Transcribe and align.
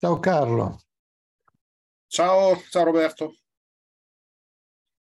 Ciao 0.00 0.20
Carlo. 0.20 0.78
Ciao, 2.06 2.56
ciao 2.70 2.84
Roberto. 2.84 3.34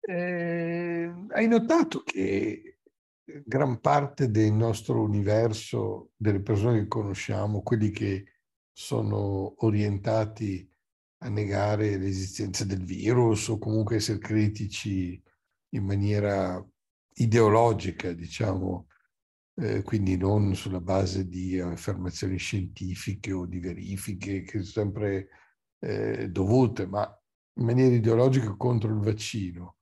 Eh, 0.01 1.27
hai 1.29 1.47
notato 1.47 2.03
che 2.03 2.81
gran 3.23 3.79
parte 3.79 4.33
del 4.33 4.53
nostro 4.53 5.01
universo, 5.01 6.11
delle 6.17 6.41
persone 6.41 6.81
che 6.81 6.89
conosciamo, 6.89 7.63
quelli 7.63 7.91
che 7.91 8.25
sono 8.73 9.65
orientati 9.65 10.69
a 11.19 11.29
negare 11.29 11.97
l'esistenza 11.97 12.65
del 12.65 12.83
virus 12.83 13.47
o 13.47 13.59
comunque 13.59 13.95
essere 13.95 14.19
critici 14.19 15.23
in 15.69 15.85
maniera 15.85 16.61
ideologica, 17.13 18.13
diciamo, 18.13 18.89
eh, 19.61 19.83
quindi 19.83 20.17
non 20.17 20.55
sulla 20.55 20.81
base 20.81 21.29
di 21.29 21.61
affermazioni 21.61 22.39
scientifiche 22.39 23.33
o 23.33 23.45
di 23.45 23.61
verifiche 23.61 24.43
che 24.43 24.63
sono 24.63 24.89
sempre 24.91 25.29
eh, 25.81 26.31
dovute, 26.31 26.87
ma 26.87 27.07
in 27.59 27.65
maniera 27.67 27.95
ideologica 27.95 28.57
contro 28.57 28.89
il 28.91 29.01
vaccino, 29.01 29.77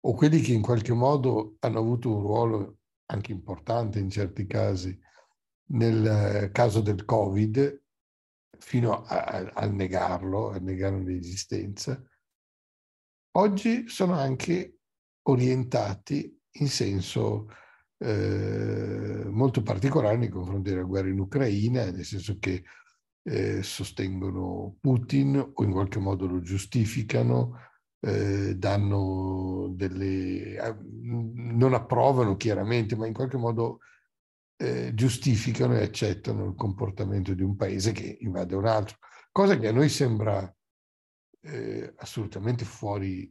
o 0.00 0.14
quelli 0.14 0.40
che 0.40 0.52
in 0.52 0.62
qualche 0.62 0.92
modo 0.92 1.56
hanno 1.60 1.78
avuto 1.78 2.12
un 2.12 2.20
ruolo 2.20 2.78
anche 3.06 3.30
importante 3.30 4.00
in 4.00 4.10
certi 4.10 4.46
casi 4.46 4.98
nel 5.72 6.50
caso 6.52 6.80
del 6.80 7.04
Covid, 7.04 7.82
fino 8.58 9.04
a, 9.04 9.52
a 9.54 9.66
negarlo, 9.66 10.50
a 10.50 10.58
negare 10.58 11.02
l'esistenza, 11.02 12.02
oggi 13.36 13.88
sono 13.88 14.14
anche 14.14 14.78
orientati 15.22 16.36
in 16.54 16.68
senso 16.68 17.46
eh, 18.02 19.24
molto 19.26 19.62
particolare 19.62 20.16
nei 20.16 20.28
confronti 20.28 20.70
della 20.70 20.82
guerra 20.82 21.08
in 21.08 21.20
Ucraina, 21.20 21.90
nel 21.90 22.04
senso 22.04 22.38
che 22.38 22.64
eh, 23.22 23.62
sostengono 23.62 24.76
Putin 24.80 25.52
o 25.54 25.62
in 25.62 25.70
qualche 25.70 25.98
modo 25.98 26.26
lo 26.26 26.40
giustificano, 26.40 27.58
eh, 28.00 28.56
danno 28.56 29.68
delle... 29.74 30.56
non 31.02 31.74
approvano 31.74 32.36
chiaramente, 32.36 32.96
ma 32.96 33.06
in 33.06 33.12
qualche 33.12 33.36
modo 33.36 33.80
eh, 34.56 34.92
giustificano 34.94 35.76
e 35.76 35.82
accettano 35.82 36.46
il 36.46 36.54
comportamento 36.54 37.34
di 37.34 37.42
un 37.42 37.56
paese 37.56 37.92
che 37.92 38.16
invade 38.20 38.54
un 38.54 38.66
altro, 38.66 38.96
cosa 39.30 39.58
che 39.58 39.68
a 39.68 39.72
noi 39.72 39.90
sembra 39.90 40.54
eh, 41.42 41.92
assolutamente 41.96 42.64
fuori 42.64 43.30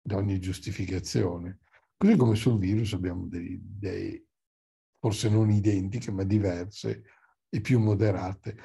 da 0.00 0.16
ogni 0.16 0.38
giustificazione. 0.40 1.60
Così 1.98 2.16
come 2.16 2.36
sul 2.36 2.60
virus 2.60 2.92
abbiamo 2.92 3.26
delle 3.26 3.48
idee 3.48 4.26
forse 5.00 5.28
non 5.28 5.50
identiche, 5.50 6.12
ma 6.12 6.22
diverse 6.22 7.02
e 7.48 7.60
più 7.60 7.80
moderate. 7.80 8.56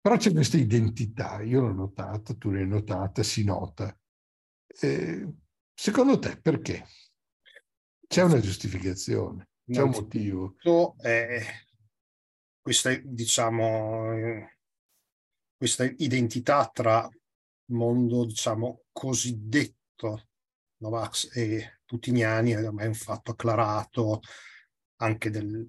Però 0.00 0.16
c'è 0.16 0.32
questa 0.32 0.56
identità, 0.56 1.42
io 1.42 1.60
l'ho 1.60 1.72
notata, 1.72 2.34
tu 2.34 2.50
l'hai 2.50 2.66
notata, 2.66 3.22
si 3.22 3.44
nota. 3.44 3.94
Eh, 4.80 5.30
secondo 5.74 6.18
te 6.18 6.40
perché? 6.40 6.86
C'è 8.06 8.22
una 8.22 8.40
giustificazione, 8.40 9.50
c'è 9.66 9.82
un 9.82 9.90
motivo. 9.90 10.56
Eh, 11.02 11.42
questa, 12.62 12.94
diciamo, 12.94 14.48
questa 15.54 15.84
identità 15.84 16.66
tra 16.72 17.06
mondo, 17.72 18.24
diciamo, 18.24 18.84
cosiddetto 18.90 20.28
Novax 20.78 21.36
e 21.36 21.79
putiniani 21.90 22.52
è 22.52 22.64
ormai 22.64 22.86
un 22.86 22.94
fatto 22.94 23.32
acclarato 23.32 24.20
anche 24.98 25.28
del, 25.28 25.68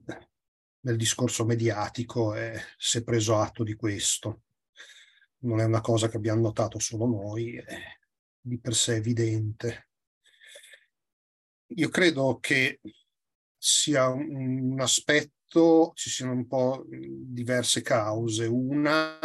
del 0.80 0.96
discorso 0.96 1.46
mediatico 1.46 2.36
e 2.36 2.62
si 2.78 3.00
è 3.00 3.04
preso 3.04 3.40
atto 3.40 3.64
di 3.64 3.74
questo. 3.74 4.44
Non 5.40 5.60
è 5.60 5.64
una 5.64 5.82
cosa 5.82 6.10
che 6.10 6.18
abbiamo 6.18 6.42
notato 6.42 6.78
solo 6.78 7.08
noi, 7.08 7.58
è 7.58 7.76
di 8.40 8.60
per 8.60 8.76
sé 8.76 8.98
evidente. 8.98 9.90
Io 11.74 11.90
credo 11.90 12.38
che 12.40 12.80
sia 13.58 14.08
un 14.10 14.80
aspetto, 14.80 15.92
ci 15.96 16.12
siano 16.12 16.34
un 16.34 16.46
po' 16.46 16.86
diverse 16.88 17.82
cause. 17.82 18.46
Una 18.46 19.18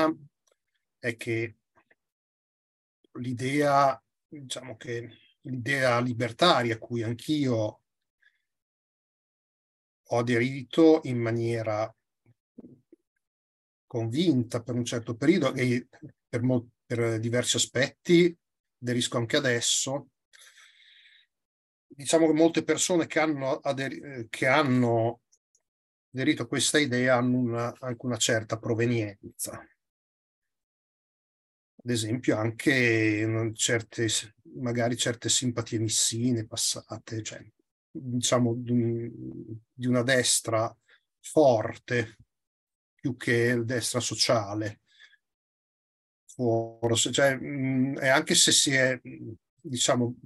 è 0.99 1.15
che 1.17 1.57
l'idea, 3.13 4.03
diciamo 4.27 4.79
che 4.79 5.26
l'idea 5.47 6.01
libertaria 6.01 6.75
a 6.75 6.79
cui 6.79 7.03
anch'io 7.03 7.81
ho 10.09 10.19
aderito 10.19 11.01
in 11.05 11.19
maniera 11.19 11.93
convinta 13.87 14.63
per 14.63 14.75
un 14.75 14.85
certo 14.85 15.17
periodo 15.17 15.55
e 15.55 15.89
per, 16.29 16.43
mo- 16.43 16.71
per 16.85 17.19
diversi 17.19 17.57
aspetti, 17.57 18.37
aderisco 18.81 19.17
anche 19.17 19.37
adesso. 19.37 20.09
Diciamo 21.87 22.27
che 22.27 22.33
molte 22.33 22.63
persone 22.63 23.07
che 23.07 23.21
hanno, 23.21 23.57
ader- 23.57 24.27
che 24.29 24.47
hanno 24.47 25.23
aderito 26.13 26.43
a 26.43 26.47
questa 26.47 26.79
idea 26.79 27.17
hanno 27.17 27.39
una, 27.39 27.75
anche 27.79 28.07
una 28.07 28.17
certa 28.17 28.59
provenienza 28.59 29.65
ad 31.87 31.93
esempio 31.93 32.37
anche 32.37 33.53
certe, 33.55 34.09
magari 34.57 34.97
certe 34.97 35.29
simpatie 35.29 35.79
missine 35.79 36.45
passate, 36.45 37.23
cioè, 37.23 37.41
diciamo 37.89 38.57
di 38.57 39.87
una 39.87 40.03
destra 40.03 40.77
forte 41.21 42.17
più 42.93 43.17
che 43.17 43.63
destra 43.65 44.01
sociale. 44.01 44.81
Forse, 46.25 47.13
cioè, 47.13 47.39
e 47.41 48.09
anche 48.09 48.35
se 48.35 48.51
si 48.51 48.73
è, 48.73 49.01
diciamo, 49.61 50.17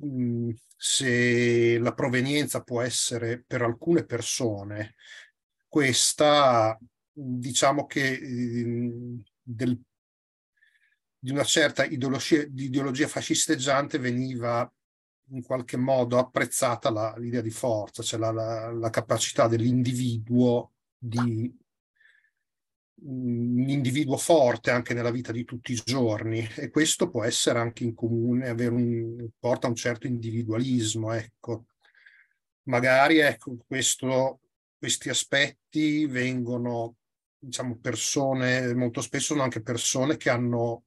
se 0.78 1.78
la 1.78 1.92
provenienza 1.92 2.62
può 2.62 2.80
essere 2.80 3.44
per 3.46 3.60
alcune 3.60 4.06
persone, 4.06 4.94
questa, 5.68 6.78
diciamo 7.12 7.84
che 7.84 8.18
del 9.42 9.78
di 11.22 11.30
una 11.30 11.44
certa 11.44 11.84
ideologia, 11.84 12.42
di 12.44 12.64
ideologia 12.64 13.06
fascisteggiante 13.06 13.98
veniva 13.98 14.70
in 15.32 15.42
qualche 15.42 15.76
modo 15.76 16.18
apprezzata 16.18 16.90
la, 16.90 17.14
l'idea 17.18 17.42
di 17.42 17.50
forza, 17.50 18.02
cioè 18.02 18.18
la, 18.18 18.32
la, 18.32 18.72
la 18.72 18.90
capacità 18.90 19.46
dell'individuo 19.46 20.72
di 20.96 21.54
un 23.02 23.68
individuo 23.68 24.16
forte 24.16 24.70
anche 24.70 24.92
nella 24.92 25.10
vita 25.10 25.32
di 25.32 25.44
tutti 25.44 25.72
i 25.72 25.80
giorni 25.82 26.46
e 26.56 26.68
questo 26.70 27.08
può 27.08 27.24
essere 27.24 27.58
anche 27.58 27.84
in 27.84 27.94
comune, 27.94 28.48
avere 28.48 28.74
un, 28.74 29.28
porta 29.38 29.66
a 29.66 29.70
un 29.70 29.76
certo 29.76 30.06
individualismo, 30.06 31.12
ecco. 31.12 31.66
Magari 32.64 33.18
ecco, 33.18 33.56
questo, 33.66 34.40
questi 34.76 35.08
aspetti 35.08 36.06
vengono, 36.06 36.96
diciamo, 37.38 37.78
persone, 37.78 38.74
molto 38.74 39.00
spesso 39.00 39.32
sono 39.32 39.42
anche 39.42 39.62
persone 39.62 40.16
che 40.16 40.28
hanno 40.28 40.84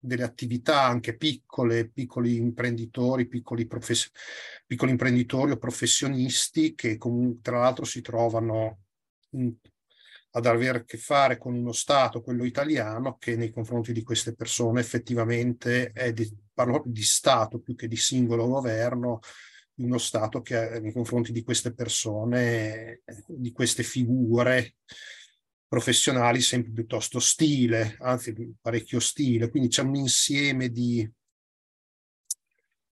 delle 0.00 0.24
attività 0.24 0.82
anche 0.82 1.16
piccole, 1.16 1.90
piccoli 1.90 2.36
imprenditori, 2.36 3.28
piccoli, 3.28 3.66
profes- 3.66 4.10
piccoli 4.66 4.90
imprenditori 4.90 5.52
o 5.52 5.58
professionisti 5.58 6.74
che 6.74 6.96
comunque 6.96 7.40
tra 7.42 7.58
l'altro 7.60 7.84
si 7.84 8.00
trovano 8.00 8.80
in, 9.32 9.54
ad 10.32 10.46
avere 10.46 10.78
a 10.78 10.84
che 10.84 10.96
fare 10.96 11.36
con 11.36 11.54
uno 11.54 11.72
Stato, 11.72 12.22
quello 12.22 12.44
italiano, 12.44 13.16
che 13.18 13.36
nei 13.36 13.50
confronti 13.50 13.92
di 13.92 14.02
queste 14.02 14.34
persone 14.34 14.80
effettivamente 14.80 15.92
è 15.92 16.12
di, 16.12 16.28
parlo 16.52 16.82
di 16.86 17.02
Stato 17.02 17.58
più 17.60 17.74
che 17.74 17.88
di 17.88 17.96
singolo 17.96 18.46
governo, 18.46 19.18
uno 19.76 19.98
Stato 19.98 20.40
che 20.40 20.78
nei 20.80 20.92
confronti 20.92 21.32
di 21.32 21.42
queste 21.42 21.74
persone, 21.74 23.02
di 23.26 23.50
queste 23.52 23.82
figure, 23.82 24.76
professionali 25.70 26.40
sempre 26.40 26.72
piuttosto 26.72 27.18
ostile, 27.18 27.94
anzi 28.00 28.34
parecchio 28.60 28.98
ostile, 28.98 29.50
quindi 29.50 29.68
c'è 29.68 29.82
un 29.82 29.94
insieme 29.94 30.68
di, 30.68 31.08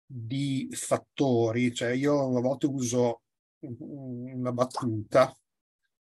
di 0.06 0.70
fattori, 0.72 1.74
cioè 1.74 1.90
io 1.90 2.38
a 2.38 2.40
volte 2.40 2.68
uso 2.68 3.24
una 3.60 4.54
battuta, 4.54 5.38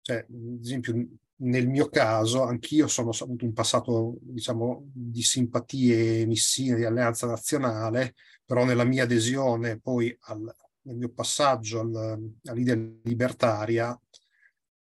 cioè 0.01 0.17
ad 0.17 0.59
esempio 0.61 1.07
nel 1.37 1.69
mio 1.69 1.87
caso 1.87 2.43
anch'io 2.43 2.87
sono 2.87 3.11
avuto 3.17 3.45
un 3.45 3.53
passato 3.53 4.17
diciamo 4.19 4.89
di 4.91 5.21
simpatie 5.21 6.25
missine 6.25 6.75
di 6.75 6.83
alleanza 6.83 7.27
nazionale, 7.27 8.13
però 8.43 8.65
nella 8.65 8.83
mia 8.83 9.03
adesione 9.03 9.79
poi 9.79 10.13
al, 10.23 10.53
nel 10.81 10.97
mio 10.97 11.13
passaggio 11.13 11.79
al, 11.79 12.33
all'idea 12.43 12.75
libertaria 13.03 13.97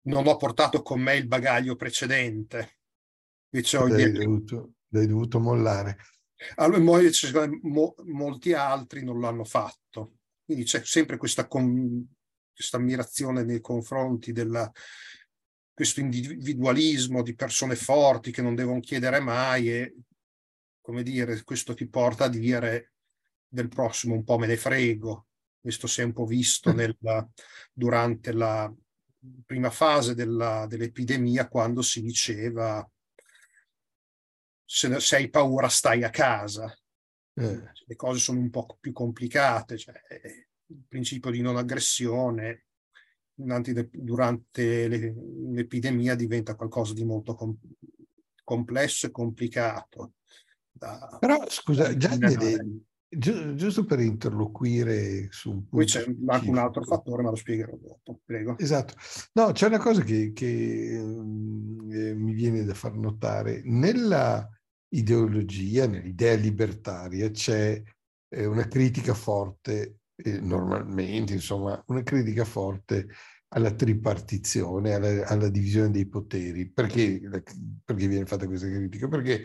non 0.07 0.27
ho 0.27 0.37
portato 0.37 0.83
con 0.83 1.01
me 1.01 1.17
il 1.17 1.27
bagaglio 1.27 1.77
precedente. 1.77 2.79
L'hai 4.09 4.25
dovuto, 4.25 4.73
l'hai 4.89 5.07
dovuto 5.07 5.41
mollare. 5.41 5.99
Allora, 6.57 6.81
mo, 7.63 7.95
molti 8.05 8.53
altri 8.53 9.05
non 9.05 9.21
l'hanno 9.21 9.45
fatto. 9.45 10.19
Quindi 10.45 10.65
c'è 10.65 10.83
sempre 10.85 11.17
questa, 11.17 11.47
con, 11.47 12.07
questa 12.53 12.77
ammirazione 12.77 13.43
nei 13.43 13.61
confronti 13.61 14.33
di 14.33 14.45
questo 15.73 16.01
individualismo 16.01 17.23
di 17.23 17.35
persone 17.35 17.77
forti 17.77 18.31
che 18.31 18.43
non 18.43 18.55
devono 18.55 18.81
chiedere 18.81 19.21
mai 19.21 19.71
e 19.71 19.95
come 20.81 21.03
dire, 21.03 21.43
questo 21.43 21.75
ti 21.75 21.89
porta 21.89 22.25
a 22.25 22.29
dire 22.29 22.93
del 23.49 23.69
prossimo 23.69 24.15
un 24.15 24.23
po' 24.23 24.39
me 24.39 24.47
ne 24.47 24.57
frego. 24.57 25.27
Questo 25.61 25.89
si 25.89 26.01
è 26.01 26.05
un 26.05 26.13
po' 26.13 26.27
visto 26.27 26.73
nel, 26.73 26.97
durante 27.73 28.33
la 28.33 28.73
prima 29.45 29.71
fase 29.71 30.15
della, 30.15 30.67
dell'epidemia 30.67 31.49
quando 31.49 31.83
si 31.83 32.03
diceva 32.03 32.89
se, 34.65 35.01
se 35.01 35.17
hai 35.17 35.31
paura 35.31 35.69
stai 35.69 36.03
a 36.03 36.11
casa. 36.11 36.77
Eh. 37.35 37.73
Le 37.87 37.97
cose 37.97 38.19
sono 38.19 38.41
un 38.41 38.51
po' 38.51 38.77
più 38.81 38.93
complicate, 38.93 39.77
cioè, 39.77 39.95
il 40.67 40.85
principio 40.89 41.31
di 41.31 41.41
non 41.41 41.57
aggressione 41.57 42.65
durante 43.37 44.89
l'epidemia 44.89 46.15
diventa 46.15 46.55
qualcosa 46.55 46.95
di 46.95 47.05
molto 47.05 47.35
com- 47.35 47.57
complesso 48.43 49.07
e 49.07 49.11
complicato. 49.11 50.15
Da, 50.73 51.19
Però 51.21 51.45
scusa, 51.49 51.95
già 51.97 52.17
giusto 53.19 53.85
per 53.85 54.01
interloquire 54.01 55.29
su 55.31 55.51
un 55.51 55.69
punto. 55.69 55.77
Poi 55.77 55.85
c'è 55.87 56.05
anche 56.27 56.49
un 56.49 56.59
altro 56.59 56.83
fattore, 56.83 57.23
ma 57.23 57.31
lo 57.31 57.37
spiegherò 57.37 57.77
dopo, 57.77 58.21
prego. 58.25 58.59
Esatto. 58.59 58.95
No, 59.33 59.53
c'è 59.53 59.67
una 59.67 59.79
cosa 59.79 60.03
che, 60.03 60.33
che 60.33 60.95
eh, 60.95 62.15
mi 62.15 62.33
viene 62.33 62.65
da 62.65 62.75
far 62.75 62.95
notare. 62.95 63.63
Nella 63.65 64.49
ideologia, 64.89 65.87
nell'idea 65.87 66.35
libertaria, 66.35 67.31
c'è 67.31 67.83
eh, 68.29 68.45
una 68.47 68.67
critica 68.69 69.15
forte, 69.15 70.01
eh, 70.17 70.41
normalmente, 70.41 71.33
insomma, 71.33 71.83
una 71.87 72.03
critica 72.03 72.45
forte 72.45 73.09
alla 73.49 73.73
tripartizione, 73.73 74.95
alla, 74.95 75.27
alla 75.27 75.49
divisione 75.49 75.91
dei 75.91 76.07
poteri. 76.07 76.71
Perché, 76.71 77.21
perché, 77.85 78.07
viene 78.07 78.27
fatta 78.27 78.47
questa 78.47 78.69
critica? 78.69 79.09
Perché 79.09 79.45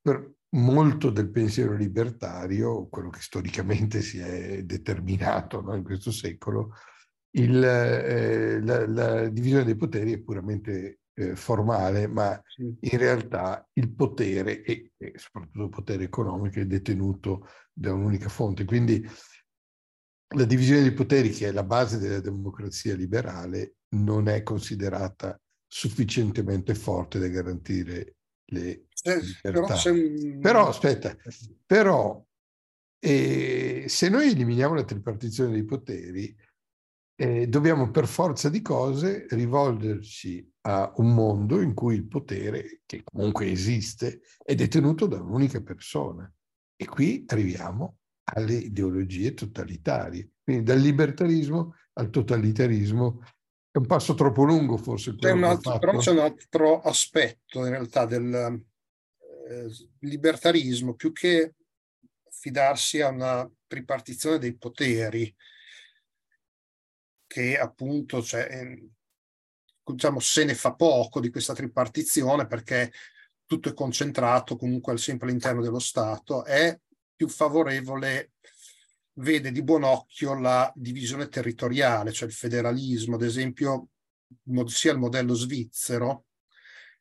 per 0.00 0.34
molto 0.56 1.10
del 1.10 1.30
pensiero 1.30 1.74
libertario, 1.74 2.88
quello 2.88 3.10
che 3.10 3.20
storicamente 3.20 4.00
si 4.00 4.18
è 4.18 4.62
determinato 4.64 5.60
no, 5.60 5.74
in 5.74 5.82
questo 5.82 6.10
secolo, 6.10 6.72
il, 7.36 7.62
eh, 7.62 8.60
la, 8.62 8.86
la, 8.86 9.28
divisione 9.28 9.64
dei 9.64 9.76
poteri 9.76 10.12
è 10.14 10.18
puramente 10.20 11.00
eh, 11.14 11.36
formale, 11.36 12.06
ma 12.06 12.40
in 12.56 12.98
realtà 12.98 13.66
il 13.74 13.92
potere, 13.92 14.62
e, 14.62 14.92
e 14.96 15.12
soprattutto 15.16 15.64
il 15.64 15.68
potere 15.68 16.04
economico, 16.04 16.60
è 16.60 16.66
detenuto 16.66 17.48
da 17.72 17.92
un'unica 17.92 18.28
fonte. 18.28 18.64
Quindi 18.64 19.06
la 20.34 20.44
divisione 20.44 20.82
dei 20.82 20.92
poteri, 20.92 21.30
che 21.30 21.48
è 21.48 21.52
la 21.52 21.64
base 21.64 21.98
della 21.98 22.20
democrazia 22.20 22.94
liberale, 22.94 23.76
non 23.90 24.28
è 24.28 24.42
considerata 24.42 25.38
sufficientemente 25.66 26.74
forte 26.74 27.18
da 27.18 27.28
garantire 27.28 28.16
le 28.46 28.85
Però, 29.42 29.66
però 30.40 30.68
aspetta, 30.68 31.16
però 31.64 32.24
eh, 32.98 33.84
se 33.86 34.08
noi 34.08 34.30
eliminiamo 34.30 34.74
la 34.74 34.84
tripartizione 34.84 35.52
dei 35.52 35.64
poteri, 35.64 36.36
eh, 37.18 37.46
dobbiamo 37.46 37.90
per 37.90 38.06
forza 38.06 38.48
di 38.48 38.60
cose 38.60 39.26
rivolgerci 39.30 40.52
a 40.62 40.92
un 40.96 41.14
mondo 41.14 41.60
in 41.60 41.72
cui 41.72 41.94
il 41.94 42.06
potere, 42.06 42.80
che 42.84 43.02
comunque 43.04 43.50
esiste, 43.50 44.22
è 44.42 44.54
detenuto 44.54 45.06
da 45.06 45.20
un'unica 45.20 45.62
persona. 45.62 46.30
E 46.74 46.84
qui 46.86 47.24
arriviamo 47.28 47.98
alle 48.34 48.54
ideologie 48.54 49.34
totalitarie. 49.34 50.30
Quindi 50.42 50.64
dal 50.64 50.78
libertarismo 50.78 51.74
al 51.94 52.10
totalitarismo 52.10 53.20
è 53.70 53.78
un 53.78 53.86
passo 53.86 54.14
troppo 54.14 54.44
lungo 54.44 54.76
forse. 54.76 55.14
C'è 55.14 55.30
altro, 55.30 55.78
però 55.78 55.98
c'è 55.98 56.10
un 56.10 56.18
altro 56.18 56.80
aspetto 56.80 57.64
in 57.64 57.70
realtà 57.70 58.04
del 58.04 58.62
eh, 59.48 59.70
libertarismo, 60.00 60.94
più 60.94 61.12
che 61.12 61.54
fidarsi 62.30 63.00
a 63.00 63.08
una 63.08 63.50
tripartizione 63.66 64.38
dei 64.38 64.56
poteri, 64.56 65.34
che 67.26 67.58
appunto 67.58 68.22
cioè, 68.22 68.46
ehm, 68.50 68.90
diciamo, 69.84 70.20
se 70.20 70.44
ne 70.44 70.54
fa 70.54 70.74
poco 70.74 71.20
di 71.20 71.30
questa 71.30 71.54
tripartizione 71.54 72.46
perché 72.46 72.92
tutto 73.44 73.68
è 73.68 73.74
concentrato 73.74 74.56
comunque 74.56 74.96
sempre 74.98 75.28
all'interno 75.28 75.62
dello 75.62 75.78
Stato, 75.78 76.44
è 76.44 76.78
più 77.14 77.28
favorevole, 77.28 78.32
vede 79.14 79.50
di 79.50 79.62
buon 79.62 79.84
occhio 79.84 80.38
la 80.38 80.70
divisione 80.74 81.28
territoriale, 81.28 82.12
cioè 82.12 82.28
il 82.28 82.34
federalismo, 82.34 83.14
ad 83.14 83.22
esempio 83.22 83.88
sia 84.66 84.92
il 84.92 84.98
modello 84.98 85.34
svizzero 85.34 86.26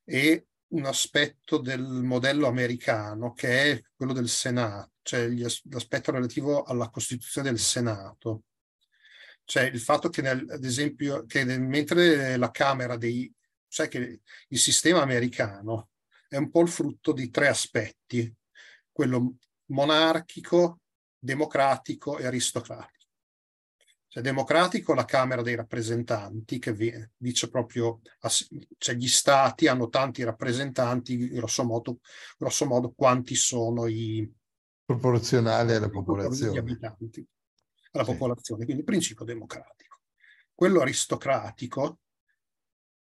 e 0.04 0.46
un 0.76 0.86
aspetto 0.86 1.58
del 1.58 1.82
modello 1.82 2.48
americano 2.48 3.34
che 3.34 3.72
è 3.72 3.82
quello 3.96 4.14
del 4.14 4.28
Senato, 4.28 4.92
cioè 5.04 5.28
l'aspetto 5.70 6.12
relativo 6.12 6.64
alla 6.64 6.90
Costituzione 6.90 7.50
del 7.50 7.60
Senato. 7.60 8.44
Cioè 9.46 9.64
il 9.64 9.80
fatto 9.80 10.10
che, 10.10 10.22
nel, 10.22 10.46
ad 10.50 10.64
esempio, 10.64 11.26
che 11.26 11.44
nel, 11.44 11.62
mentre 11.62 12.36
la 12.38 12.52
Camera 12.52 12.98
dei... 12.98 13.32
sai 13.68 13.88
che 13.88 14.22
il 14.48 14.60
sistema 14.60 15.02
americano 15.02 15.90
è 16.28 16.36
un 16.38 16.50
po' 16.50 16.62
il 16.62 16.70
frutto 16.70 17.14
di 17.14 17.30
tre 17.30 17.48
aspetti, 17.48 18.34
quello 18.92 19.36
monarchico, 19.68 20.80
democratico 21.18 22.18
e 22.18 22.26
aristocratico. 22.26 22.95
Cioè, 24.16 24.24
democratico 24.24 24.94
la 24.94 25.04
Camera 25.04 25.42
dei 25.42 25.56
rappresentanti 25.56 26.58
che 26.58 27.12
dice 27.18 27.50
proprio, 27.50 28.00
cioè 28.78 28.96
gli 28.96 29.10
stati 29.10 29.68
hanno 29.68 29.90
tanti 29.90 30.24
rappresentanti, 30.24 31.28
grosso 31.28 31.66
modo, 31.66 32.00
grosso 32.38 32.66
modo 32.66 32.94
quanti 32.94 33.36
sono 33.36 33.88
i... 33.88 34.26
Proporzionale 34.86 35.76
alla 35.76 35.90
popolazione. 35.90 36.54
Gli 36.54 36.58
abitanti 36.58 37.28
alla 37.92 38.06
sì. 38.06 38.12
popolazione, 38.12 38.64
quindi 38.64 38.86
principio 38.86 39.26
democratico. 39.26 40.00
Quello 40.54 40.80
aristocratico 40.80 42.00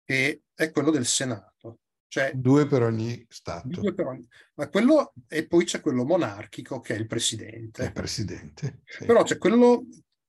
è, 0.02 0.36
è 0.54 0.70
quello 0.72 0.90
del 0.90 1.06
Senato. 1.06 1.78
Cioè, 2.08 2.32
due 2.34 2.66
per 2.66 2.82
ogni 2.82 3.24
Stato. 3.28 3.80
Per 3.94 4.06
ogni, 4.06 4.26
ma 4.54 4.68
quello, 4.68 5.12
e 5.28 5.46
poi 5.46 5.64
c'è 5.64 5.80
quello 5.80 6.04
monarchico 6.04 6.80
che 6.80 6.96
è 6.96 6.98
il 6.98 7.06
presidente. 7.06 7.84
Il 7.84 7.92
presidente. 7.92 8.80
Sì. 8.84 9.04
Però 9.04 9.22
c'è 9.22 9.38
quello, 9.38 9.84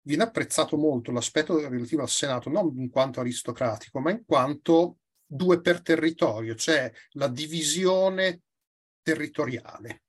viene 0.07 0.23
apprezzato 0.23 0.77
molto 0.77 1.11
l'aspetto 1.11 1.59
relativo 1.67 2.01
al 2.01 2.09
Senato, 2.09 2.49
non 2.49 2.73
in 2.77 2.89
quanto 2.89 3.19
aristocratico, 3.19 3.99
ma 3.99 4.11
in 4.11 4.23
quanto 4.25 4.99
due 5.25 5.59
per 5.59 5.81
territorio, 5.81 6.55
cioè 6.55 6.89
la 7.11 7.27
divisione 7.27 8.41
territoriale. 9.01 10.03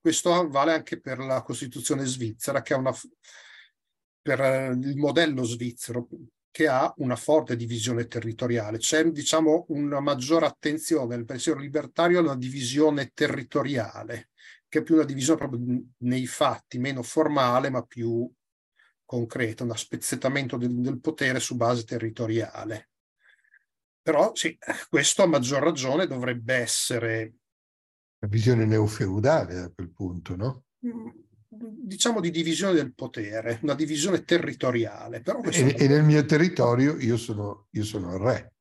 Questo 0.00 0.48
vale 0.48 0.72
anche 0.72 0.98
per 1.00 1.18
la 1.18 1.42
Costituzione 1.42 2.06
svizzera, 2.06 2.62
che 2.62 2.72
ha 2.72 2.78
una, 2.78 2.94
per 4.22 4.40
eh, 4.40 4.68
il 4.68 4.96
modello 4.96 5.42
svizzero, 5.44 6.08
che 6.50 6.68
ha 6.68 6.90
una 6.98 7.16
forte 7.16 7.56
divisione 7.56 8.06
territoriale. 8.06 8.78
C'è, 8.78 9.04
diciamo, 9.10 9.66
una 9.68 10.00
maggiore 10.00 10.46
attenzione 10.46 11.14
nel 11.14 11.26
pensiero 11.26 11.58
libertario 11.58 12.20
alla 12.20 12.36
divisione 12.36 13.10
territoriale, 13.12 14.30
che 14.68 14.78
è 14.78 14.82
più 14.82 14.94
una 14.94 15.04
divisione 15.04 15.38
proprio 15.38 15.82
nei 15.98 16.26
fatti, 16.26 16.78
meno 16.78 17.02
formale, 17.02 17.68
ma 17.68 17.82
più 17.82 18.30
concreta, 19.06 19.64
un 19.64 19.74
spezzettamento 19.74 20.58
del, 20.58 20.74
del 20.74 21.00
potere 21.00 21.40
su 21.40 21.56
base 21.56 21.84
territoriale. 21.84 22.90
Però 24.02 24.32
sì, 24.34 24.56
questo 24.90 25.22
a 25.22 25.26
maggior 25.26 25.62
ragione 25.62 26.06
dovrebbe 26.06 26.54
essere 26.54 27.34
una 28.18 28.30
visione 28.30 28.64
neofeudale 28.64 29.58
a 29.58 29.70
quel 29.74 29.90
punto, 29.90 30.36
no? 30.36 30.64
Mm, 30.86 31.08
diciamo 31.48 32.20
di 32.20 32.30
divisione 32.30 32.74
del 32.74 32.94
potere, 32.94 33.58
una 33.62 33.74
divisione 33.74 34.24
territoriale. 34.24 35.20
Però 35.20 35.40
e, 35.42 35.74
e, 35.78 35.88
nel 35.88 36.02
mio 36.02 36.24
territorio 36.24 36.96
io 36.98 37.16
sono, 37.16 37.68
io 37.70 37.84
sono 37.84 38.14
il 38.14 38.20
re. 38.20 38.54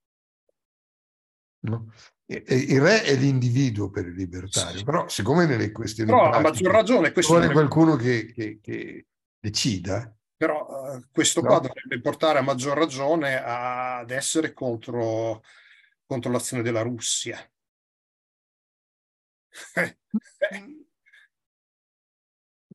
No? 1.66 1.92
Il 2.28 2.82
re 2.82 3.04
è 3.04 3.16
l'individuo 3.16 3.90
per 3.90 4.08
il 4.08 4.16
libertario, 4.16 4.80
sì. 4.80 4.84
però 4.84 5.08
siccome 5.08 5.46
nelle 5.46 5.72
questioni 5.72 6.10
però 6.10 6.30
pratiche, 6.30 6.48
a 6.48 6.52
maggior 6.52 6.72
ragione 6.72 7.14
vuole 7.22 7.52
qualcuno 7.52 7.96
che, 7.96 8.32
che, 8.34 8.60
che 8.62 9.06
decida. 9.40 10.15
Però 10.38 10.96
uh, 10.96 11.04
questo 11.12 11.42
no? 11.42 11.48
qua 11.48 11.60
dovrebbe 11.60 12.02
portare 12.02 12.40
a 12.40 12.42
maggior 12.42 12.78
ragione 12.78 13.42
ad 13.42 14.12
essere 14.12 14.54
contro, 14.54 15.44
contro 16.06 16.32
l'azione 16.32 16.62
della 16.62 16.82
Russia 16.82 17.40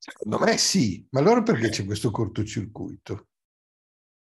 Secondo 0.02 0.38
me 0.38 0.56
sì, 0.56 1.06
ma 1.10 1.20
allora 1.20 1.42
perché 1.42 1.68
c'è 1.68 1.84
questo 1.84 2.10
cortocircuito? 2.10 3.26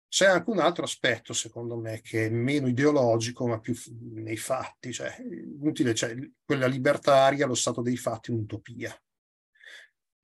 C'è 0.08 0.28
anche 0.28 0.50
un 0.50 0.60
altro 0.60 0.86
aspetto, 0.86 1.34
secondo 1.34 1.76
me, 1.76 2.00
che 2.00 2.28
è 2.28 2.30
meno 2.30 2.68
ideologico, 2.68 3.46
ma 3.48 3.60
più 3.60 3.76
nei 4.14 4.38
fatti. 4.38 4.94
Cioè, 4.94 5.18
utile, 5.60 5.94
cioè, 5.94 6.16
quella 6.46 6.68
libertaria, 6.68 7.46
lo 7.46 7.56
stato 7.56 7.82
dei 7.82 7.98
fatti, 7.98 8.32
un'utopia. 8.32 8.98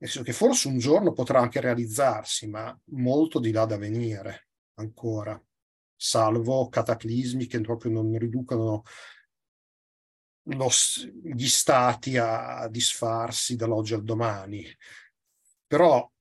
Nel 0.02 0.10
senso 0.10 0.24
che 0.24 0.34
forse 0.34 0.68
un 0.68 0.80
giorno 0.80 1.14
potrà 1.14 1.40
anche 1.40 1.62
realizzarsi, 1.62 2.48
ma 2.48 2.76
molto 2.86 3.40
di 3.40 3.52
là 3.52 3.66
da 3.66 3.78
venire 3.78 4.48
ancora, 4.80 5.40
salvo 5.96 6.70
cataclismi 6.70 7.46
che 7.46 7.62
proprio 7.62 7.92
non 7.92 8.18
riducano 8.18 8.82
lo, 10.46 10.70
gli 11.22 11.48
stati 11.48 12.18
a 12.18 12.68
disfarsi 12.68 13.56
dall'oggi 13.56 13.94
al 13.94 14.04
domani. 14.04 14.66
Però 15.68 16.12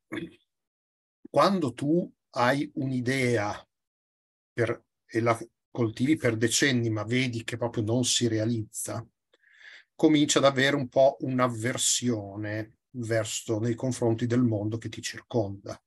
quando 1.30 1.72
tu 1.72 2.12
hai 2.32 2.70
un'idea 2.74 3.66
per, 4.52 4.84
e 5.06 5.20
la 5.20 5.38
coltivi 5.70 6.16
per 6.16 6.36
decenni, 6.36 6.90
ma 6.90 7.04
vedi 7.04 7.44
che 7.44 7.56
proprio 7.56 7.82
non 7.82 8.04
si 8.04 8.28
realizza, 8.28 9.02
comincia 9.94 10.38
ad 10.38 10.44
avere 10.44 10.76
un 10.76 10.88
po' 10.90 11.16
un'avversione 11.20 12.74
verso 12.92 13.58
nei 13.58 13.74
confronti 13.74 14.26
del 14.26 14.42
mondo 14.42 14.78
che 14.78 14.88
ti 14.88 15.02
circonda. 15.02 15.80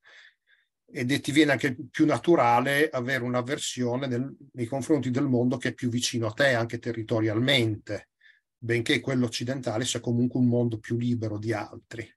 Ed 0.86 1.20
ti 1.22 1.32
viene 1.32 1.54
anche 1.54 1.76
più 1.90 2.06
naturale 2.06 2.90
avere 2.90 3.24
un'avversione 3.24 4.08
nel, 4.08 4.36
nei 4.54 4.66
confronti 4.66 5.10
del 5.10 5.28
mondo 5.28 5.58
che 5.58 5.70
è 5.70 5.74
più 5.74 5.90
vicino 5.90 6.28
a 6.28 6.32
te, 6.32 6.54
anche 6.54 6.78
territorialmente, 6.78 8.10
benché 8.58 9.00
quello 9.00 9.26
occidentale 9.26 9.86
sia 9.86 10.00
comunque 10.00 10.40
un 10.40 10.48
mondo 10.48 10.78
più 10.78 10.98
libero 10.98 11.38
di 11.38 11.52
altri. 11.52 12.08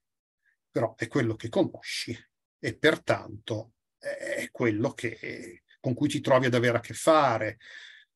Però 0.70 0.94
è 0.94 1.08
quello 1.08 1.36
che 1.36 1.48
conosci 1.48 2.16
e 2.58 2.76
pertanto 2.76 3.72
è 3.98 4.48
quello 4.50 4.92
che, 4.92 5.62
con 5.80 5.94
cui 5.94 6.08
ti 6.08 6.20
trovi 6.20 6.46
ad 6.46 6.54
avere 6.54 6.76
a 6.76 6.80
che 6.80 6.94
fare. 6.94 7.58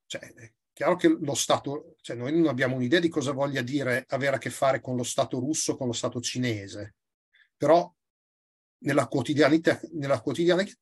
Cioè, 0.06 0.52
chiaro 0.80 0.96
che 0.96 1.08
lo 1.08 1.34
Stato, 1.34 1.96
cioè 2.00 2.16
noi 2.16 2.32
non 2.32 2.46
abbiamo 2.46 2.76
un'idea 2.76 3.00
di 3.00 3.10
cosa 3.10 3.32
voglia 3.32 3.60
dire 3.60 4.06
avere 4.08 4.36
a 4.36 4.38
che 4.38 4.48
fare 4.48 4.80
con 4.80 4.96
lo 4.96 5.02
Stato 5.02 5.38
russo, 5.38 5.76
con 5.76 5.86
lo 5.86 5.92
Stato 5.92 6.22
cinese, 6.22 6.94
però 7.54 7.94
nella 8.84 9.06
quotidianità, 9.06 9.78
nella, 9.92 10.22
quotidianità, 10.22 10.72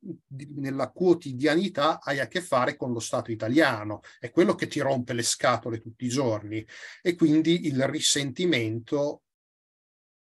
nella 0.54 0.92
quotidianità 0.92 2.00
hai 2.00 2.20
a 2.20 2.28
che 2.28 2.40
fare 2.40 2.76
con 2.76 2.92
lo 2.92 3.00
Stato 3.00 3.32
italiano, 3.32 4.02
è 4.20 4.30
quello 4.30 4.54
che 4.54 4.68
ti 4.68 4.78
rompe 4.78 5.14
le 5.14 5.24
scatole 5.24 5.80
tutti 5.80 6.04
i 6.04 6.08
giorni. 6.08 6.64
E 7.02 7.16
quindi 7.16 7.66
il 7.66 7.84
risentimento 7.88 9.22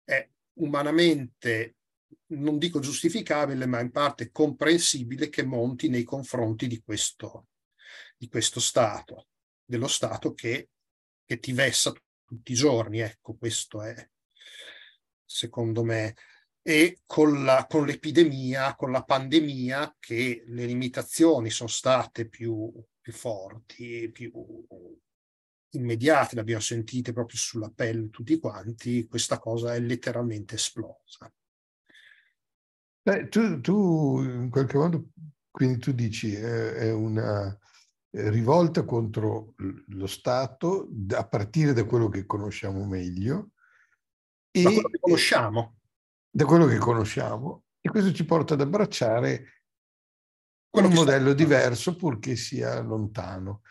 è 0.03 0.29
umanamente 0.59 1.77
non 2.27 2.59
dico 2.59 2.79
giustificabile, 2.79 3.65
ma 3.65 3.79
in 3.79 3.89
parte 3.89 4.29
comprensibile 4.29 5.29
che 5.29 5.43
monti 5.43 5.89
nei 5.89 6.03
confronti 6.03 6.67
di 6.67 6.79
questo, 6.83 7.47
di 8.15 8.27
questo 8.27 8.59
Stato, 8.59 9.29
dello 9.73 9.87
Stato 9.87 10.33
che, 10.33 10.69
che 11.25 11.39
ti 11.39 11.51
vessa 11.51 11.91
tutti 12.23 12.51
i 12.51 12.55
giorni. 12.55 12.99
Ecco, 12.99 13.35
questo 13.35 13.81
è, 13.81 14.09
secondo 15.25 15.83
me. 15.83 16.15
E 16.61 16.99
con, 17.05 17.43
la, 17.43 17.65
con 17.67 17.85
l'epidemia, 17.85 18.75
con 18.75 18.91
la 18.91 19.03
pandemia, 19.03 19.97
che 19.99 20.43
le 20.45 20.65
limitazioni 20.65 21.49
sono 21.49 21.69
state 21.69 22.29
più, 22.29 22.71
più 23.01 23.11
forti, 23.11 24.09
più 24.11 24.31
immediate, 25.71 26.35
le 26.35 26.41
abbiamo 26.41 26.61
sentite 26.61 27.11
proprio 27.11 27.37
sulla 27.37 27.69
pelle 27.69 28.09
tutti 28.09 28.39
quanti, 28.39 29.07
questa 29.07 29.39
cosa 29.39 29.73
è 29.73 29.79
letteralmente 29.79 30.55
esplosa. 30.55 31.33
Beh, 33.01 33.27
tu, 33.27 33.59
tu, 33.59 34.21
in 34.21 34.49
qualche 34.49 34.77
modo, 34.77 35.09
quindi 35.51 35.79
tu 35.79 35.91
dici, 35.91 36.33
eh, 36.33 36.75
è 36.75 36.91
una 36.93 37.57
rivolta 38.15 38.85
contro 38.85 39.53
lo 39.87 40.07
Stato 40.07 40.87
a 41.15 41.27
partire 41.27 41.73
da 41.73 41.85
quello 41.85 42.09
che 42.09 42.25
conosciamo 42.25 42.85
meglio. 42.85 43.51
E, 44.51 44.63
da 44.63 44.69
quello 44.69 44.89
che 44.89 44.99
conosciamo. 44.99 45.75
Da 46.29 46.45
quello 46.45 46.65
che 46.65 46.77
conosciamo. 46.77 47.63
E 47.81 47.89
questo 47.89 48.13
ci 48.13 48.25
porta 48.25 48.53
ad 48.53 48.61
abbracciare 48.61 49.63
quello 50.69 50.87
un 50.87 50.93
modello 50.93 51.33
diverso 51.33 51.95
purché 51.95 52.35
sia 52.35 52.79
lontano. 52.81 53.61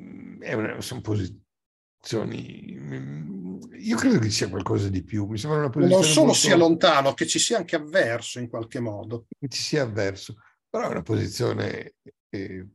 Mm, 0.00 0.42
è 0.42 0.52
una, 0.54 0.80
sono 0.80 1.00
posizioni 1.00 2.76
mm, 2.76 3.34
io 3.78 3.96
credo 3.96 4.18
che 4.18 4.26
ci 4.26 4.36
sia 4.36 4.48
qualcosa 4.48 4.88
di 4.88 5.02
più. 5.04 5.26
Mi 5.26 5.38
sembra 5.38 5.60
una 5.60 5.70
posizione. 5.70 6.02
Non 6.02 6.10
solo 6.10 6.26
molto... 6.26 6.40
sia 6.40 6.56
lontano, 6.56 7.14
che 7.14 7.26
ci 7.26 7.38
sia 7.38 7.58
anche 7.58 7.76
avverso 7.76 8.38
in 8.38 8.48
qualche 8.48 8.80
modo. 8.80 9.26
Che 9.38 9.48
ci 9.48 9.62
sia 9.62 9.82
avverso, 9.82 10.36
però 10.68 10.88
è 10.88 10.90
una 10.90 11.02
posizione 11.02 11.94
eh, 12.28 12.66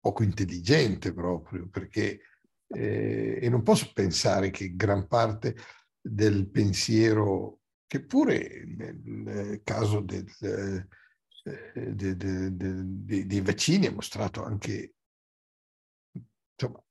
poco 0.00 0.22
intelligente 0.22 1.12
proprio, 1.12 1.68
perché 1.68 2.20
eh, 2.68 3.38
e 3.40 3.48
non 3.48 3.62
posso 3.62 3.90
pensare 3.92 4.50
che 4.50 4.74
gran 4.74 5.06
parte 5.06 5.56
del 6.00 6.48
pensiero, 6.50 7.60
che 7.86 8.04
pure 8.04 8.64
nel 8.66 9.60
caso 9.64 10.00
del, 10.00 10.26
eh, 10.40 10.86
de, 11.94 12.16
de, 12.16 12.56
de, 12.56 13.26
dei 13.26 13.40
vaccini 13.40 13.86
ha 13.86 13.92
mostrato 13.92 14.44
anche 14.44 14.94
insomma, 16.52 16.82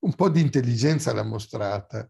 un 0.00 0.14
po' 0.14 0.28
di 0.28 0.40
intelligenza 0.40 1.12
l'ha 1.12 1.24
mostrata, 1.24 2.08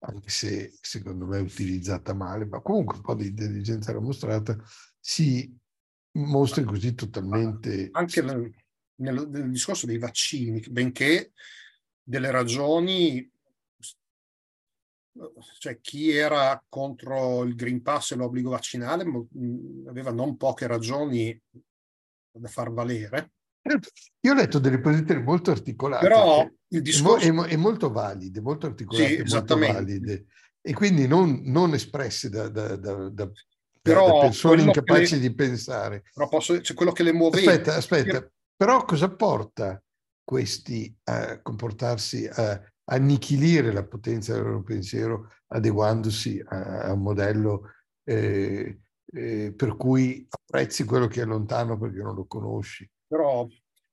anche 0.00 0.28
se 0.28 0.76
secondo 0.80 1.26
me 1.26 1.38
è 1.38 1.42
utilizzata 1.42 2.12
male, 2.12 2.46
ma 2.46 2.60
comunque 2.60 2.96
un 2.96 3.02
po' 3.02 3.14
di 3.14 3.28
intelligenza 3.28 3.92
l'ha 3.92 4.00
mostrata, 4.00 4.56
si 5.00 5.54
mostri 6.12 6.64
così 6.64 6.94
totalmente... 6.94 7.88
Anche 7.92 8.22
nel, 8.22 8.52
nel, 8.96 9.28
nel 9.28 9.50
discorso 9.50 9.86
dei 9.86 9.98
vaccini, 9.98 10.60
benché 10.68 11.32
delle 12.02 12.30
ragioni 12.30 13.30
cioè 15.58 15.80
chi 15.80 16.10
era 16.10 16.62
contro 16.68 17.42
il 17.44 17.54
Green 17.54 17.82
Pass 17.82 18.12
e 18.12 18.16
l'obbligo 18.16 18.50
vaccinale 18.50 19.04
aveva 19.88 20.12
non 20.12 20.36
poche 20.36 20.66
ragioni 20.66 21.40
da 22.30 22.48
far 22.48 22.70
valere. 22.70 23.32
Io 24.20 24.32
ho 24.32 24.34
letto 24.34 24.58
delle 24.58 24.78
posizioni 24.78 25.22
molto 25.22 25.50
articolate. 25.50 26.06
Però 26.06 26.48
il 26.68 26.82
discorso... 26.82 27.26
È, 27.26 27.30
mo- 27.30 27.44
è 27.44 27.56
molto 27.56 27.90
valide, 27.90 28.40
molto 28.40 28.66
articolate, 28.66 29.26
sì, 29.26 29.34
molto 29.34 29.58
valide. 29.58 30.26
E 30.60 30.72
quindi 30.72 31.06
non, 31.06 31.42
non 31.44 31.74
espresse 31.74 32.28
da, 32.28 32.48
da, 32.48 32.76
da, 32.76 33.08
da 33.08 33.30
però 33.80 34.20
persone 34.20 34.62
incapaci 34.62 35.14
le... 35.14 35.20
di 35.20 35.34
pensare. 35.34 36.02
Però 36.12 36.28
posso, 36.28 36.60
cioè 36.60 36.76
quello 36.76 36.92
che 36.92 37.02
le 37.02 37.12
muoveva. 37.12 37.50
Aspetta, 37.50 37.74
aspetta. 37.76 38.30
Però 38.56 38.84
cosa 38.84 39.14
porta 39.14 39.82
questi 40.24 40.94
a 41.04 41.40
comportarsi, 41.42 42.26
a 42.26 42.60
annichilire 42.84 43.72
la 43.72 43.84
potenza 43.84 44.32
del 44.32 44.42
loro 44.42 44.62
pensiero 44.62 45.30
adeguandosi 45.48 46.42
a, 46.44 46.92
un 46.92 47.02
modello 47.02 47.70
eh, 48.04 48.80
eh, 49.12 49.52
per 49.54 49.76
cui 49.76 50.26
apprezzi 50.28 50.84
quello 50.84 51.06
che 51.06 51.22
è 51.22 51.24
lontano 51.24 51.78
perché 51.78 51.98
non 51.98 52.14
lo 52.14 52.26
conosci? 52.26 52.88
Però 53.06 53.46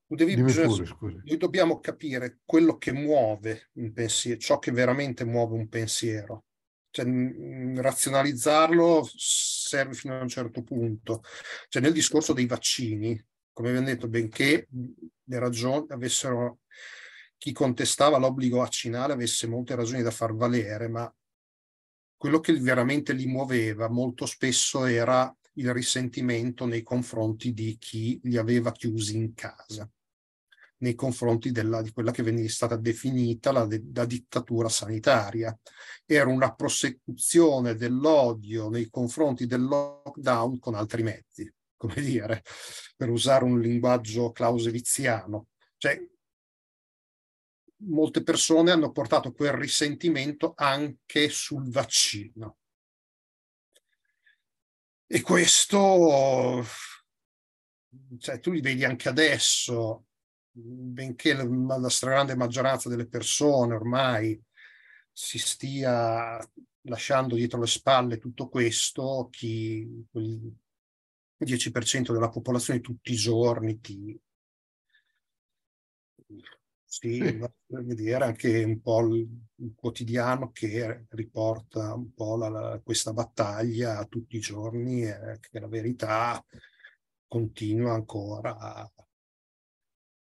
devi, 0.07 0.41
bisogna, 0.41 0.95
pure, 0.95 1.21
noi 1.23 1.37
dobbiamo 1.37 1.79
capire 1.79 2.39
quello 2.45 2.77
che 2.77 2.91
muove 2.91 3.69
un 3.73 3.91
pensiero, 3.93 4.39
ciò 4.39 4.59
che 4.59 4.71
veramente 4.71 5.25
muove 5.25 5.55
un 5.55 5.67
pensiero. 5.67 6.45
Cioè, 6.89 7.05
razionalizzarlo 7.75 9.07
serve 9.15 9.93
fino 9.93 10.17
a 10.17 10.21
un 10.21 10.27
certo 10.27 10.61
punto. 10.61 11.23
Cioè, 11.67 11.81
nel 11.81 11.91
discorso 11.91 12.33
dei 12.33 12.45
vaccini, 12.45 13.19
come 13.53 13.69
abbiamo 13.69 13.87
detto, 13.87 14.07
benché 14.07 14.67
le 15.23 15.39
ragioni 15.39 15.85
avessero 15.89 16.59
chi 17.37 17.51
contestava 17.51 18.17
l'obbligo 18.17 18.57
vaccinale 18.57 19.13
avesse 19.13 19.47
molte 19.47 19.75
ragioni 19.75 20.01
da 20.01 20.11
far 20.11 20.33
valere, 20.33 20.87
ma 20.87 21.13
quello 22.17 22.39
che 22.39 22.53
veramente 22.53 23.13
li 23.13 23.25
muoveva 23.25 23.89
molto 23.89 24.25
spesso 24.25 24.85
era 24.85 25.33
il 25.55 25.73
risentimento 25.73 26.65
nei 26.65 26.81
confronti 26.81 27.53
di 27.53 27.77
chi 27.77 28.19
li 28.23 28.37
aveva 28.37 28.71
chiusi 28.71 29.17
in 29.17 29.33
casa, 29.33 29.89
nei 30.77 30.95
confronti 30.95 31.51
della, 31.51 31.81
di 31.81 31.91
quella 31.91 32.11
che 32.11 32.23
veniva 32.23 32.47
stata 32.49 32.77
definita 32.77 33.51
la, 33.51 33.67
la 33.93 34.05
dittatura 34.05 34.69
sanitaria. 34.69 35.57
Era 36.05 36.29
una 36.29 36.53
prosecuzione 36.53 37.75
dell'odio 37.75 38.69
nei 38.69 38.89
confronti 38.89 39.45
del 39.45 39.63
lockdown 39.63 40.59
con 40.59 40.75
altri 40.75 41.03
mezzi, 41.03 41.53
come 41.83 42.01
dire, 42.01 42.43
per 42.95 43.09
usare 43.09 43.43
un 43.43 43.59
linguaggio 43.59 44.31
clausewitziano. 44.31 45.47
Cioè, 45.75 46.01
molte 47.87 48.23
persone 48.23 48.71
hanno 48.71 48.93
portato 48.93 49.33
quel 49.33 49.51
risentimento 49.51 50.53
anche 50.55 51.27
sul 51.27 51.69
vaccino. 51.69 52.59
E 55.05 55.21
questo, 55.21 56.63
cioè, 58.17 58.39
tu 58.39 58.51
li 58.51 58.61
vedi 58.61 58.85
anche 58.85 59.09
adesso, 59.09 60.05
benché 60.51 61.33
la, 61.33 61.89
stragrande 61.89 62.35
maggioranza 62.35 62.87
delle 62.87 63.07
persone 63.07 63.75
ormai 63.75 64.41
si 65.11 65.37
stia 65.37 66.39
lasciando 66.83 67.35
dietro 67.35 67.59
le 67.59 67.67
spalle 67.67 68.17
tutto 68.17 68.47
questo, 68.47 69.27
chi 69.29 70.07
10% 71.43 72.13
della 72.13 72.29
popolazione 72.29 72.79
tutti 72.79 73.11
i 73.11 73.15
giorni 73.15 73.79
ti, 73.79 74.19
sì, 76.85 77.17
sì. 77.19 77.39
vedere 77.67 78.25
anche 78.25 78.63
un 78.63 78.79
po' 78.79 79.01
il, 79.07 79.27
il, 79.55 79.73
quotidiano 79.75 80.51
che 80.51 81.05
riporta 81.09 81.93
un 81.95 82.13
po' 82.13 82.37
la, 82.37 82.49
la, 82.49 82.79
questa 82.83 83.13
battaglia 83.13 84.05
tutti 84.05 84.35
i 84.35 84.39
giorni 84.39 85.03
e 85.03 85.39
che 85.39 85.59
la 85.59 85.67
verità 85.67 86.43
continua 87.27 87.93
ancora 87.93 88.57
a, 88.57 88.91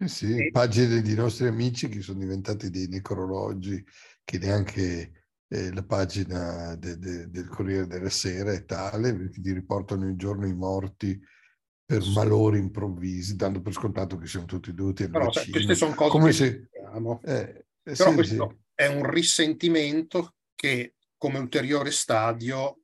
Eh 0.01 0.07
sì, 0.07 0.49
pagine 0.51 1.01
di 1.01 1.15
nostri 1.15 1.47
amici 1.47 1.87
che 1.87 2.01
sono 2.01 2.19
diventati 2.19 2.69
dei 2.69 2.87
necrologi, 2.87 3.83
che 4.25 4.37
neanche 4.37 5.18
eh, 5.49 5.73
la 5.73 5.83
pagina 5.83 6.75
de, 6.75 6.97
de, 6.97 7.29
del 7.29 7.47
Corriere 7.47 7.87
della 7.87 8.09
Sera 8.09 8.53
è 8.53 8.65
tale, 8.65 9.15
perché 9.15 9.41
ti 9.41 9.51
riportano 9.51 10.07
il 10.07 10.15
giorno 10.15 10.47
i 10.47 10.53
morti 10.53 11.19
per 11.83 12.05
malori 12.13 12.59
improvvisi, 12.59 13.35
dando 13.35 13.61
per 13.61 13.73
scontato 13.73 14.17
che 14.17 14.27
siamo 14.27 14.45
tutti 14.45 14.73
dovuti 14.75 15.03
al 15.03 15.09
Però, 15.09 15.31
cioè, 15.31 15.49
queste 15.49 15.73
sono 15.73 15.95
cose 15.95 16.11
come 16.11 16.25
che 16.27 16.33
se... 16.33 16.45
Eh, 16.45 17.31
eh, 17.33 17.65
Però 17.81 18.09
sì, 18.09 18.13
questo 18.13 18.49
sì. 18.49 18.57
è 18.75 18.85
un 18.85 19.09
risentimento 19.09 20.35
che 20.53 20.93
come 21.17 21.39
ulteriore 21.39 21.89
stadio 21.89 22.81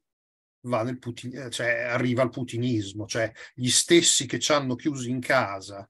va 0.65 0.81
nel 0.81 0.97
Putin, 0.97 1.49
cioè 1.51 1.81
arriva 1.81 2.23
al 2.23 2.31
putinismo, 2.31 3.05
cioè 3.05 3.31
gli 3.53 3.69
stessi 3.69 4.25
che 4.25 4.39
ci 4.39 4.51
hanno 4.51 4.75
chiusi 4.75 5.11
in 5.11 5.19
casa, 5.19 5.87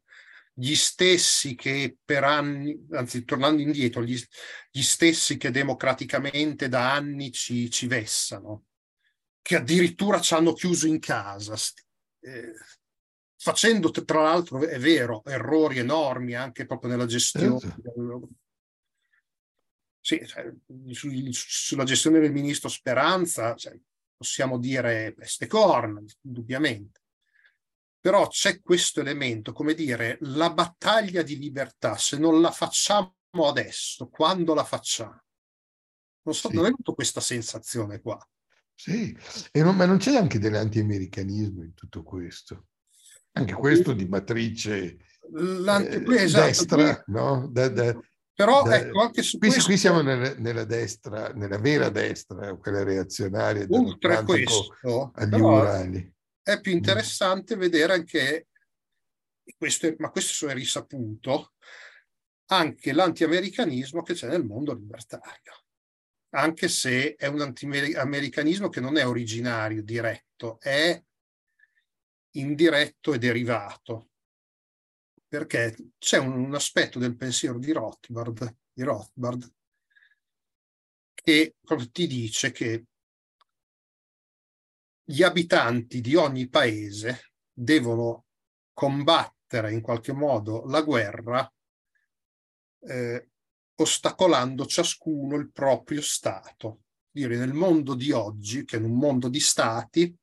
gli 0.58 0.74
stessi 0.74 1.54
che 1.54 1.98
per 2.04 2.24
anni, 2.24 2.88
anzi 2.92 3.26
tornando 3.26 3.62
indietro, 3.62 4.02
gli, 4.02 4.18
gli 4.72 4.82
stessi 4.82 5.36
che 5.36 5.52
democraticamente 5.52 6.70
da 6.70 6.94
anni 6.94 7.32
ci, 7.32 7.70
ci, 7.70 7.88
vessano, 7.88 8.68
che 9.42 9.58
addirittura 9.58 10.22
ci 10.22 10.34
hanno 10.34 10.54
chiuso 10.54 10.88
in 10.88 11.00
casa, 11.00 11.56
eh, 12.22 12.54
facendo 13.38 13.92
tra 13.92 14.22
l'altro, 14.22 14.66
è 14.66 14.80
vero, 14.80 15.24
errori 15.26 15.80
enormi 15.80 16.36
anche 16.36 16.66
proprio 16.66 16.92
nella 16.92 17.06
gestione. 17.06 17.60
Certo. 17.60 18.30
Sì, 20.00 20.26
cioè, 20.26 20.54
su, 20.92 21.10
sulla 21.32 21.84
gestione 21.84 22.20
del 22.20 22.32
ministro 22.32 22.70
Speranza, 22.70 23.56
cioè, 23.56 23.78
possiamo 24.16 24.58
dire 24.58 25.14
peste 25.14 25.48
corna, 25.48 26.02
indubbiamente. 26.22 27.02
Però 28.06 28.28
c'è 28.28 28.62
questo 28.62 29.00
elemento, 29.00 29.52
come 29.52 29.74
dire, 29.74 30.20
la 30.22 30.52
battaglia 30.52 31.24
di 31.24 31.40
libertà, 31.40 31.98
se 31.98 32.20
non 32.20 32.40
la 32.40 32.52
facciamo 32.52 33.12
adesso, 33.48 34.10
quando 34.10 34.54
la 34.54 34.64
facciamo? 34.64 35.24
Non 36.22 36.36
so, 36.36 36.50
sì. 36.50 36.56
non 36.56 36.66
è 36.66 36.68
avuto 36.68 36.94
questa 36.94 37.20
sensazione 37.20 38.02
qua. 38.02 38.24
Sì, 38.76 39.18
e 39.52 39.64
non, 39.64 39.76
ma 39.76 39.88
non 39.88 39.98
c'è 39.98 40.16
anche 40.16 40.38
dell'anti-americanismo 40.38 41.64
in 41.64 41.74
tutto 41.74 42.04
questo. 42.04 42.68
Anche 43.32 43.56
questo 43.56 43.92
di 43.94 44.06
matrice 44.06 44.76
eh, 44.76 46.04
esatto, 46.08 46.46
destra, 46.46 47.02
qui, 47.02 47.12
no? 47.12 47.48
Da, 47.50 47.70
da, 47.70 48.00
però 48.36 48.62
da, 48.62 48.82
ecco, 48.82 49.02
anche 49.02 49.24
su 49.24 49.40
qui, 49.40 49.48
questo... 49.48 49.66
qui 49.66 49.78
siamo 49.78 50.02
nella, 50.02 50.36
nella, 50.38 50.64
destra, 50.64 51.30
nella 51.30 51.58
vera 51.58 51.90
destra, 51.90 52.56
quella 52.58 52.84
reazionaria 52.84 53.66
Oltre 53.68 54.24
questo, 54.24 55.12
agli 55.16 55.40
Urali. 55.40 56.15
È 56.48 56.62
più 56.62 56.74
interessante 56.74 57.56
vedere 57.56 57.94
anche, 57.94 58.50
questo, 59.58 59.96
ma 59.98 60.12
questo 60.12 60.48
è 60.48 60.54
risaputo, 60.54 61.54
anche 62.52 62.94
l'anti-americanismo 62.94 64.04
che 64.04 64.14
c'è 64.14 64.28
nel 64.28 64.46
mondo 64.46 64.72
libertario. 64.72 65.64
Anche 66.36 66.68
se 66.68 67.16
è 67.16 67.26
un 67.26 67.42
anti-americanismo 67.42 68.70
che 68.70 68.80
non 68.80 68.96
è 68.96 69.08
originario, 69.08 69.82
diretto, 69.82 70.60
è 70.60 71.04
indiretto 72.34 73.14
e 73.16 73.18
derivato 73.18 74.12
perché 75.28 75.76
c'è 75.98 76.20
un, 76.20 76.34
un 76.34 76.54
aspetto 76.54 77.00
del 77.00 77.16
pensiero 77.16 77.58
di 77.58 77.72
Rothbard, 77.72 78.56
di 78.72 78.84
Rothbard 78.84 79.52
che 81.12 81.56
ti 81.92 82.06
dice 82.06 82.52
che 82.52 82.86
gli 85.08 85.22
abitanti 85.22 86.02
di 86.02 86.16
ogni 86.16 86.50
paese 86.50 87.34
devono 87.54 88.26
combattere 88.74 89.72
in 89.72 89.82
qualche 89.82 90.12
modo 90.12 90.66
la 90.66 90.82
guerra 90.82 91.50
eh, 92.82 93.30
ostacolando 93.76 94.66
ciascuno 94.66 95.36
il 95.36 95.52
proprio 95.52 96.02
Stato. 96.02 96.82
Dire, 97.12 97.38
nel 97.38 97.54
mondo 97.54 97.94
di 97.94 98.12
oggi, 98.12 98.66
che 98.66 98.78
è 98.78 98.82
un 98.82 98.98
mondo 98.98 99.30
di 99.30 99.40
Stati, 99.40 100.14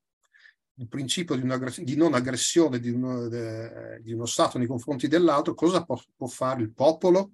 il 0.75 0.89
principio 0.89 1.37
di, 1.37 1.85
di 1.85 1.97
non 1.97 2.15
aggressione 2.15 2.81
di 2.81 2.91
uno, 2.91 3.29
di 3.29 4.13
uno, 4.13 4.27
Stato 4.27 4.59
nei 4.59 4.67
confronti 4.67 5.07
dell'altro, 5.07 5.55
cosa 5.55 5.85
può, 5.85 5.99
può, 6.17 6.27
fare 6.27 6.61
il 6.61 6.73
popolo? 6.73 7.33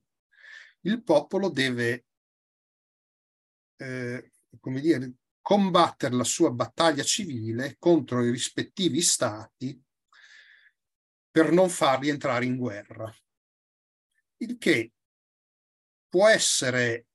Il 0.82 1.02
popolo 1.02 1.48
deve, 1.48 2.04
eh, 3.76 4.30
come 4.60 4.80
dire, 4.80 5.12
combattere 5.48 6.14
la 6.14 6.24
sua 6.24 6.50
battaglia 6.50 7.02
civile 7.02 7.76
contro 7.78 8.22
i 8.22 8.30
rispettivi 8.30 9.00
Stati 9.00 9.82
per 11.30 11.52
non 11.52 11.70
farli 11.70 12.10
entrare 12.10 12.44
in 12.44 12.58
guerra. 12.58 13.10
Il 14.42 14.58
che 14.58 14.92
può 16.06 16.28
essere, 16.28 17.06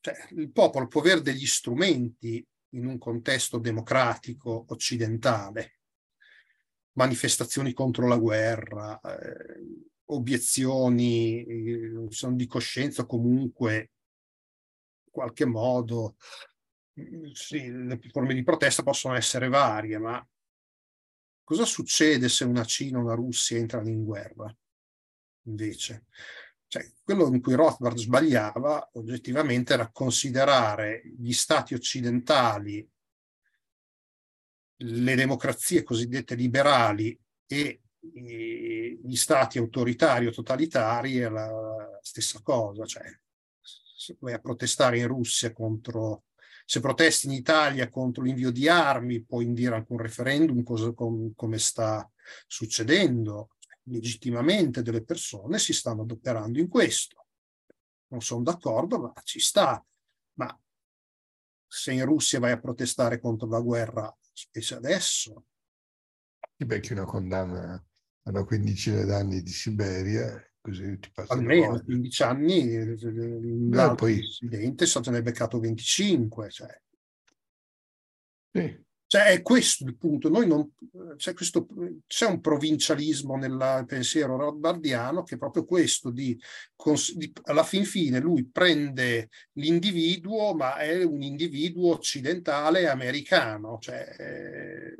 cioè, 0.00 0.26
il 0.30 0.50
popolo 0.50 0.88
può 0.88 1.02
avere 1.02 1.20
degli 1.20 1.46
strumenti 1.46 2.44
in 2.70 2.86
un 2.86 2.98
contesto 2.98 3.58
democratico 3.58 4.64
occidentale, 4.70 5.82
manifestazioni 6.94 7.72
contro 7.72 8.08
la 8.08 8.18
guerra, 8.18 8.98
eh, 8.98 9.86
obiezioni 10.06 11.44
eh, 11.44 12.08
di 12.32 12.46
coscienza 12.48 13.06
comunque 13.06 13.76
in 15.04 15.12
qualche 15.12 15.44
modo 15.44 16.16
sì, 17.32 17.70
le 17.70 17.98
forme 18.10 18.34
di 18.34 18.42
protesta 18.42 18.82
possono 18.82 19.14
essere 19.14 19.48
varie, 19.48 19.98
ma 19.98 20.26
cosa 21.42 21.64
succede 21.64 22.28
se 22.28 22.44
una 22.44 22.64
Cina 22.64 22.98
o 22.98 23.02
una 23.02 23.14
Russia 23.14 23.56
entrano 23.58 23.88
in 23.88 24.04
guerra 24.04 24.54
invece? 25.46 26.06
Cioè, 26.66 26.90
quello 27.02 27.26
in 27.26 27.42
cui 27.42 27.54
Rothbard 27.54 27.98
sbagliava 27.98 28.90
oggettivamente 28.94 29.74
era 29.74 29.90
considerare 29.90 31.02
gli 31.18 31.32
stati 31.32 31.74
occidentali, 31.74 32.88
le 34.76 35.14
democrazie 35.14 35.82
cosiddette 35.82 36.34
liberali 36.34 37.18
e 37.46 37.82
gli 38.00 39.14
stati 39.14 39.58
autoritari 39.58 40.26
o 40.26 40.30
totalitari 40.30 41.18
è 41.18 41.28
la 41.28 41.98
stessa 42.00 42.40
cosa. 42.42 42.86
Cioè, 42.86 43.04
se 43.60 44.16
vai 44.18 44.32
a 44.32 44.40
protestare 44.40 44.98
in 44.98 45.08
Russia 45.08 45.52
contro, 45.52 46.24
se 46.64 46.80
protesti 46.80 47.26
in 47.26 47.32
Italia 47.32 47.88
contro 47.88 48.22
l'invio 48.22 48.50
di 48.50 48.68
armi, 48.68 49.24
puoi 49.24 49.44
indire 49.44 49.74
anche 49.74 49.92
un 49.92 49.98
referendum, 49.98 50.62
cosa, 50.62 50.92
com, 50.92 51.32
come 51.34 51.58
sta 51.58 52.08
succedendo 52.46 53.50
legittimamente 53.84 54.82
delle 54.82 55.02
persone 55.02 55.58
si 55.58 55.72
stanno 55.72 56.02
adoperando 56.02 56.58
in 56.58 56.68
questo. 56.68 57.26
Non 58.08 58.20
sono 58.20 58.42
d'accordo, 58.42 58.98
ma 58.98 59.12
ci 59.24 59.40
sta. 59.40 59.84
Ma 60.34 60.60
se 61.66 61.92
in 61.92 62.04
Russia 62.04 62.38
vai 62.38 62.52
a 62.52 62.60
protestare 62.60 63.18
contro 63.18 63.48
la 63.48 63.60
guerra, 63.60 64.14
specie 64.32 64.74
adesso... 64.74 65.46
Ti 66.56 66.64
becchi 66.64 66.92
una 66.92 67.04
condanna 67.04 67.74
a 67.74 68.30
una 68.30 68.44
quindicina 68.44 69.04
d'anni 69.04 69.42
di 69.42 69.50
Siberia, 69.50 70.40
così 70.62 70.98
ti 70.98 71.10
passa 71.12 71.34
Almeno 71.34 71.82
15 71.82 72.22
anni, 72.22 73.70
l'altro 73.70 74.06
poi... 74.06 74.18
presidente 74.18 74.84
è 74.84 74.86
stato 74.86 75.10
ne 75.10 75.20
beccato 75.20 75.58
25. 75.58 76.50
Cioè. 76.50 76.80
Sì. 78.52 78.84
Cioè, 79.12 79.24
è 79.24 79.42
questo 79.42 79.84
il 79.84 79.98
punto. 79.98 80.30
Noi 80.30 80.46
non, 80.46 80.72
c'è, 81.16 81.34
questo, 81.34 81.66
c'è 82.06 82.26
un 82.26 82.40
provincialismo 82.40 83.36
nel 83.36 83.84
pensiero 83.86 84.38
rothbardiano 84.38 85.22
che 85.22 85.34
è 85.34 85.38
proprio 85.38 85.66
questo 85.66 86.10
di, 86.10 86.40
di, 87.14 87.32
alla 87.42 87.62
fin 87.62 87.84
fine 87.84 88.20
lui 88.20 88.46
prende 88.46 89.28
l'individuo, 89.54 90.54
ma 90.54 90.76
è 90.76 91.02
un 91.02 91.20
individuo 91.20 91.92
occidentale 91.92 92.88
americano. 92.88 93.76
Cioè, 93.80 94.02
è, 94.02 94.94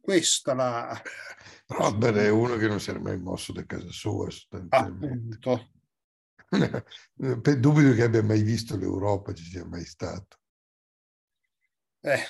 questa 0.00 0.54
la... 0.54 1.02
Rothbard 1.66 2.16
è 2.16 2.28
uno 2.28 2.56
che 2.56 2.68
non 2.68 2.80
si 2.80 2.90
era 2.90 3.00
mai 3.00 3.18
mosso 3.18 3.52
da 3.52 3.64
casa 3.64 3.90
sua. 3.90 4.28
Appunto. 4.68 5.70
Dubito 7.14 7.94
che 7.94 8.02
abbia 8.02 8.22
mai 8.22 8.42
visto 8.42 8.76
l'Europa, 8.76 9.32
ci 9.32 9.44
sia 9.44 9.64
mai 9.64 9.84
stato. 9.84 10.38
Eh, 12.00 12.22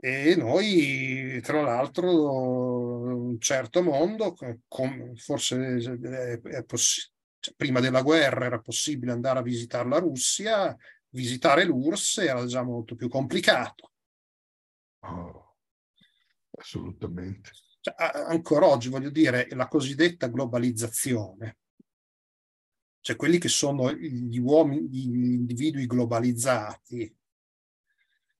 e 0.00 0.36
noi, 0.36 1.40
tra 1.42 1.60
l'altro, 1.60 3.30
un 3.30 3.40
certo 3.40 3.82
mondo, 3.82 4.34
forse 5.16 5.76
è 6.42 6.64
poss- 6.64 7.12
cioè, 7.40 7.54
prima 7.54 7.80
della 7.80 8.02
guerra 8.02 8.46
era 8.46 8.60
possibile 8.60 9.12
andare 9.12 9.40
a 9.40 9.42
visitare 9.42 9.88
la 9.88 9.98
Russia, 9.98 10.76
visitare 11.10 11.64
l'URSS 11.64 12.18
era 12.18 12.46
già 12.46 12.62
molto 12.62 12.94
più 12.94 13.08
complicato. 13.08 13.92
Oh, 15.00 15.47
assolutamente. 16.58 17.50
Cioè, 17.80 17.94
ancora 18.26 18.66
oggi, 18.66 18.88
voglio 18.88 19.10
dire, 19.10 19.48
la 19.50 19.68
cosiddetta 19.68 20.28
globalizzazione, 20.28 21.58
cioè 23.00 23.16
quelli 23.16 23.38
che 23.38 23.48
sono 23.48 23.92
gli 23.92 24.38
uomini, 24.38 24.88
gli 24.88 25.32
individui 25.32 25.86
globalizzati, 25.86 27.16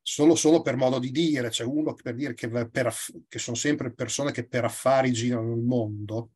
solo, 0.02 0.34
solo 0.34 0.62
per 0.62 0.76
modo 0.76 0.98
di 0.98 1.10
dire, 1.10 1.48
c'è 1.48 1.64
cioè 1.64 1.66
uno 1.66 1.94
per 1.94 2.14
dire 2.14 2.34
che, 2.34 2.48
per, 2.48 2.92
che, 3.28 3.38
sono 3.38 3.56
sempre 3.56 3.92
persone 3.92 4.32
che 4.32 4.46
per 4.46 4.64
affari 4.64 5.12
girano 5.12 5.54
il 5.54 5.62
mondo, 5.62 6.30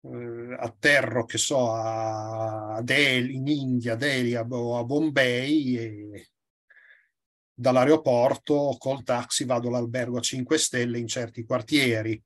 eh, 0.00 0.56
atterro, 0.58 1.24
che 1.24 1.38
so, 1.38 1.70
a 1.70 2.80
Delhi, 2.82 3.36
in 3.36 3.48
India, 3.48 3.94
Delhi 3.94 4.34
o 4.34 4.78
a 4.78 4.84
Bombay 4.84 5.76
e 5.76 6.28
dall'aeroporto 7.54 8.74
col 8.78 9.04
taxi 9.04 9.44
vado 9.44 9.68
all'albergo 9.68 10.18
a 10.18 10.20
5 10.20 10.58
stelle 10.58 10.98
in 10.98 11.06
certi 11.06 11.44
quartieri. 11.44 12.20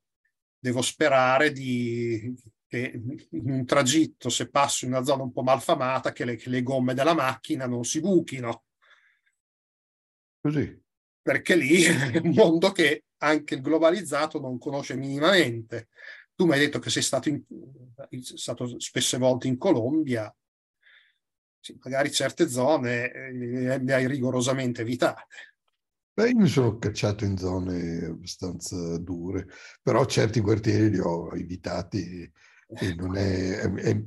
Devo 0.59 0.83
sperare 0.83 1.53
di, 1.53 2.35
che 2.67 3.01
in 3.31 3.51
un 3.51 3.65
tragitto, 3.65 4.29
se 4.29 4.49
passo 4.49 4.85
in 4.85 4.93
una 4.93 5.05
zona 5.05 5.23
un 5.23 5.33
po' 5.33 5.43
malfamata, 5.43 6.13
che 6.13 6.25
le, 6.25 6.37
che 6.37 6.51
le 6.51 6.63
gomme 6.63 6.95
della 6.95 7.15
macchina 7.15 7.67
non 7.67 7.85
si 7.85 8.01
buchino. 8.01 8.65
Così. 10.41 10.81
Perché 11.21 11.57
lì 11.57 11.83
è 11.85 12.19
un 12.19 12.33
mondo 12.35 12.73
che 12.73 13.05
anche 13.19 13.55
il 13.55 13.61
globalizzato 13.61 14.41
non 14.41 14.59
conosce 14.59 14.97
minimamente. 14.97 15.89
Tu 16.35 16.47
mi 16.47 16.53
hai 16.53 16.61
detto 16.61 16.79
che 16.79 16.91
sei 16.91 17.03
stato, 17.03 17.29
in, 17.29 17.43
stato 18.23 18.79
spesse 18.79 19.19
volte 19.19 19.49
in 19.49 19.59
Colombia, 19.59 20.33
sì, 21.61 21.79
magari 21.83 22.11
certe 22.11 22.49
zone 22.49 23.11
eh, 23.13 23.79
le 23.79 23.95
hai 23.95 24.07
rigorosamente 24.07 24.83
evitate. 24.83 25.27
Beh, 26.13 26.31
io 26.31 26.37
mi 26.37 26.49
sono 26.49 26.79
cacciato 26.79 27.25
in 27.25 27.37
zone 27.37 28.07
abbastanza 28.07 28.99
dure, 28.99 29.47
però 29.81 30.05
certi 30.05 30.41
quartieri 30.41 30.91
li 30.91 30.99
ho 30.99 31.33
evitati 31.37 32.29
e 32.67 32.95
non 32.97 33.17
è, 33.17 33.61
è, 33.61 34.05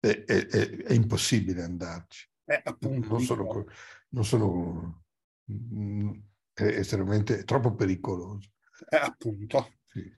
è, 0.00 0.24
è 0.24 0.92
impossibile 0.92 1.64
andarci. 1.64 2.28
Eh, 2.44 2.60
appunto, 2.62 3.08
non 3.08 3.20
sono, 3.20 3.66
non 4.10 4.24
sono 4.24 5.04
mm, 5.52 6.10
è 6.54 6.62
estremamente 6.62 7.44
troppo 7.44 7.74
pericoloso. 7.74 8.50
Eh, 8.88 8.96
appunto. 8.96 9.72
Sì. 9.84 10.16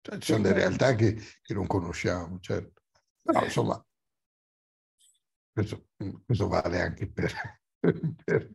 Cioè, 0.00 0.18
ci 0.18 0.32
sono 0.32 0.42
delle 0.42 0.54
realtà 0.54 0.94
che, 0.94 1.18
che 1.42 1.54
non 1.54 1.66
conosciamo, 1.66 2.38
certo. 2.40 2.82
Però 3.22 3.44
insomma, 3.44 3.82
questo, 5.58 5.86
questo 6.24 6.46
vale 6.46 6.80
anche 6.80 7.08
per, 7.08 7.32
per, 8.24 8.54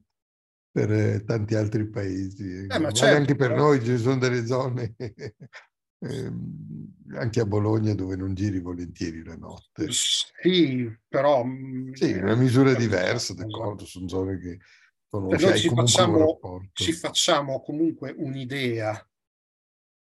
per, 0.72 0.92
eh, 0.92 1.24
tanti 1.24 1.56
altri 1.56 1.88
paesi. 1.90 2.64
Eh, 2.64 2.68
vale 2.68 2.94
certo, 2.94 3.18
anche 3.18 3.36
per 3.36 3.50
però... 3.50 3.64
noi, 3.64 3.84
ci 3.84 3.98
sono 3.98 4.18
delle 4.18 4.46
zone, 4.46 4.96
eh, 4.98 6.32
anche 7.16 7.40
a 7.42 7.46
Bologna, 7.46 7.94
dove 7.94 8.16
non 8.16 8.34
giri 8.34 8.60
volentieri 8.60 9.24
la 9.24 9.36
notte. 9.36 9.88
Sì, 9.92 10.90
però... 11.08 11.44
Mm, 11.44 11.92
sì, 11.94 12.12
in 12.12 12.24
una 12.24 12.36
misura 12.36 12.74
diversa, 12.74 13.34
d'accordo, 13.34 13.86
sono 13.86 14.08
zone 14.08 14.40
che 14.40 14.60
conosci, 15.10 15.46
noi 15.46 15.58
ci 15.60 15.70
facciamo, 15.70 16.40
ci 16.72 16.94
facciamo 16.94 17.62
comunque 17.62 18.14
un'idea 18.18 19.06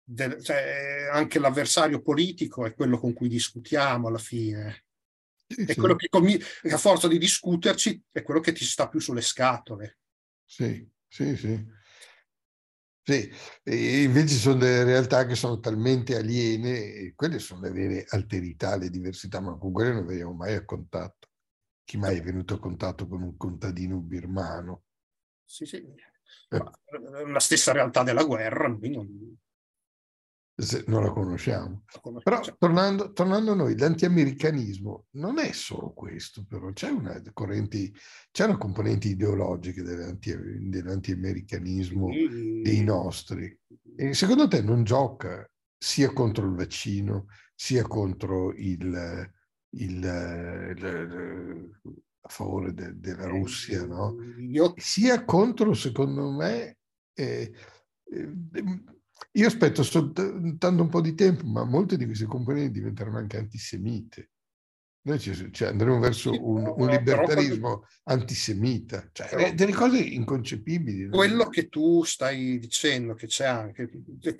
del, 0.07 0.40
cioè, 0.42 1.09
anche 1.11 1.38
l'avversario 1.38 2.02
politico 2.02 2.66
è 2.66 2.74
quello 2.74 2.98
con 2.98 3.12
cui 3.14 3.28
discutiamo 3.28 4.07
alla 4.07 4.18
fine. 4.18 4.85
Sì, 5.46 5.62
è 5.64 5.74
quello 5.74 5.94
che, 5.96 6.09
a 6.70 6.78
forza 6.78 7.07
di 7.09 7.18
discuterci, 7.18 8.02
è 8.11 8.22
quello 8.22 8.40
che 8.40 8.52
ti 8.52 8.64
sta 8.64 8.88
più 8.88 8.98
sulle 9.00 9.20
scatole. 9.20 9.98
Sì, 10.44 10.88
sì, 11.07 11.37
sì. 11.37 11.83
Sì, 13.07 13.30
e 13.62 14.02
invece 14.04 14.35
sono 14.35 14.57
delle 14.57 14.83
realtà 14.83 15.26
che 15.26 15.35
sono 15.35 15.61
talmente 15.61 16.16
aliene, 16.16 16.94
e 16.94 17.12
quelle 17.14 17.38
sono 17.38 17.61
le 17.61 17.70
vere 17.70 18.07
alterità, 18.09 18.78
le 18.78 18.88
diversità, 18.88 19.40
ma 19.40 19.59
con 19.59 19.72
quelle 19.72 19.92
non 19.92 20.07
veniamo 20.07 20.33
mai 20.33 20.54
a 20.54 20.64
contatto. 20.64 21.28
Chi 21.85 21.98
mai 21.98 22.16
è 22.16 22.22
venuto 22.22 22.54
a 22.54 22.59
contatto 22.59 23.07
con 23.07 23.20
un 23.20 23.37
contadino 23.37 23.98
birmano? 23.98 24.85
Sì, 25.44 25.66
sì. 25.66 25.76
Eh. 26.48 26.64
La 27.26 27.40
stessa 27.40 27.72
realtà 27.72 28.02
della 28.02 28.24
guerra, 28.24 28.68
noi 28.68 29.37
non, 30.57 30.85
non 30.87 31.03
la 31.03 31.11
conosciamo. 31.11 31.85
Però 32.23 32.40
tornando, 32.59 33.12
tornando, 33.12 33.53
a 33.53 33.55
noi, 33.55 33.77
l'antiamericanismo 33.77 35.07
non 35.12 35.38
è 35.38 35.53
solo 35.53 35.93
questo, 35.93 36.45
però 36.49 36.73
c'è 36.73 36.90
una, 36.90 37.21
corrente, 37.33 37.93
c'è 38.31 38.45
una 38.45 38.59
componente 38.59 39.09
ideologica 39.09 39.83
dell'anti, 39.83 40.35
dell'antiamericanismo 40.69 42.09
dei 42.09 42.83
nostri. 42.83 43.59
E 43.97 44.14
secondo 44.14 44.49
te 44.49 44.62
non 44.62 44.85
gioca 44.85 45.49
sia 45.77 46.12
contro 46.12 46.47
il 46.47 46.55
vaccino, 46.55 47.27
sia 47.55 47.83
contro 47.83 48.53
il, 48.53 49.31
il, 49.71 50.05
il 50.77 51.73
a 52.27 52.29
favore 52.29 52.73
de, 52.73 52.99
della 52.99 53.27
Russia, 53.27 53.85
no? 53.85 54.17
Io... 54.38 54.73
sia 54.77 55.25
contro, 55.25 55.75
secondo 55.75 56.31
me, 56.31 56.79
eh, 57.12 57.53
eh, 58.05 58.33
io 59.37 59.47
aspetto 59.47 59.83
soltanto 59.83 60.68
un 60.68 60.88
po' 60.88 61.01
di 61.01 61.14
tempo, 61.14 61.44
ma 61.47 61.64
molte 61.64 61.97
di 61.97 62.05
queste 62.05 62.27
componenti 62.27 62.79
diventeranno 62.79 63.18
anche 63.18 63.38
antisemite. 63.38 64.31
Noi 65.07 65.18
ci, 65.18 65.53
cioè 65.53 65.68
andremo 65.68 65.99
verso 65.99 66.31
un, 66.31 66.73
un 66.77 66.88
libertarismo 66.88 67.81
però, 67.81 67.87
antisemita, 68.05 69.07
cioè 69.12 69.29
però, 69.29 69.53
delle 69.53 69.73
cose 69.73 69.99
inconcepibili. 69.99 71.09
Quello 71.09 71.49
che 71.49 71.68
tu 71.68 72.05
stai 72.05 72.59
dicendo, 72.59 73.12
che 73.14 73.27
c'è 73.27 73.44
anche, 73.44 73.90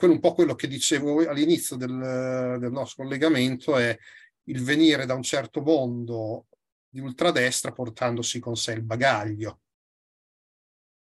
un 0.01 0.21
po' 0.21 0.33
quello 0.33 0.55
che 0.55 0.69
dicevo 0.69 1.29
all'inizio 1.29 1.77
del, 1.77 2.57
del 2.61 2.73
nostro 2.73 3.03
collegamento, 3.03 3.77
è 3.77 3.99
il 4.45 4.63
venire 4.63 5.05
da 5.05 5.15
un 5.15 5.23
certo 5.23 5.61
mondo 5.61 6.47
di 6.89 7.01
ultradestra 7.01 7.73
portandosi 7.73 8.39
con 8.39 8.57
sé 8.57 8.73
il 8.73 8.83
bagaglio. 8.83 9.61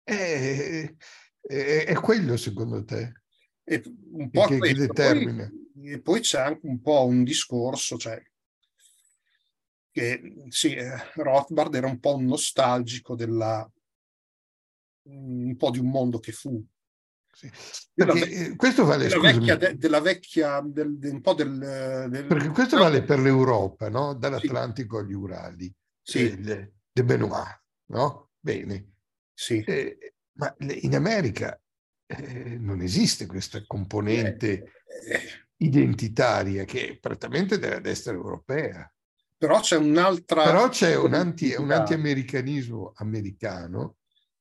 È, 0.02 0.92
è, 1.42 1.84
è 1.86 1.94
quello 1.96 2.36
secondo 2.38 2.84
te? 2.84 3.25
E 3.68 3.84
un 4.12 4.30
po' 4.30 4.46
che, 4.46 4.60
che 4.60 4.74
determina. 4.74 5.50
Poi, 5.50 5.92
e 5.92 6.02
poi 6.02 6.20
c'è 6.22 6.40
anche 6.40 6.68
un 6.68 6.80
po' 6.82 7.06
un 7.06 7.24
discorso, 7.24 7.98
cioè, 7.98 8.22
che 9.92 10.46
sì, 10.50 10.74
eh, 10.74 10.94
Rothbard 11.16 11.74
era 11.74 11.88
un 11.88 12.00
po' 12.00 12.16
un 12.16 12.26
nostalgico 12.26 13.16
della, 13.16 13.70
un 15.04 15.56
po' 15.58 15.72
di 15.72 15.80
un 15.80 15.90
mondo 15.90 16.20
che 16.20 16.32
fu. 16.32 16.64
Sì. 17.32 17.52
Perché 17.94 18.28
della, 18.28 18.56
questo 18.56 18.86
vale 18.86 19.08
della 19.08 19.22
vecchia, 19.22 19.56
de, 19.58 19.78
della 19.78 20.00
vecchia 20.00 20.62
del, 20.62 20.98
de, 20.98 21.10
un 21.10 21.22
po' 21.22 21.34
del, 21.34 22.08
del, 22.10 22.26
perché 22.28 22.50
questo 22.50 22.78
vale 22.78 23.04
per 23.04 23.20
l'Europa, 23.20 23.90
no? 23.90 24.14
dall'Atlantico 24.14 25.00
sì. 25.00 25.04
agli 25.04 25.14
Urali, 25.14 25.76
sì. 26.02 26.30
eh, 26.30 26.72
de 26.92 27.04
Benoit, 27.04 27.62
no? 27.88 28.30
Bene. 28.40 28.92
Sì. 29.34 29.62
Eh, 29.66 30.14
ma 30.38 30.56
in 30.60 30.96
America 30.96 31.60
eh, 32.08 32.58
non 32.58 32.82
esiste 32.82 33.26
questa 33.26 33.64
componente 33.66 34.52
eh, 34.52 35.20
identitaria 35.58 36.64
che 36.66 36.90
è 36.90 36.98
prettamente 36.98 37.58
della 37.58 37.80
destra 37.80 38.14
europea. 38.14 38.90
Però 39.38 39.60
c'è 39.60 39.78
un'altra... 39.78 40.44
Però 40.44 40.70
c'è 40.70 40.96
un, 40.96 41.14
anti, 41.14 41.54
un 41.54 41.72
anti-americanismo 41.72 42.94
americano 42.96 43.98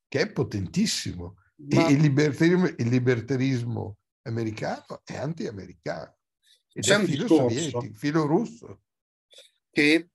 che 0.08 0.20
è 0.20 0.32
potentissimo. 0.32 1.36
Ma... 1.56 1.88
Il 1.88 2.00
libertarismo, 2.00 2.66
il 2.66 2.88
libertarismo 2.88 3.98
americano 4.22 5.02
è 5.04 5.16
anti-americano. 5.16 6.16
Ed 6.72 6.82
c'è 6.82 6.98
è 6.98 7.04
filo 7.04 7.26
sovietico, 7.26 7.88
filo 7.94 8.26
russo. 8.26 8.82
Che 9.70 10.08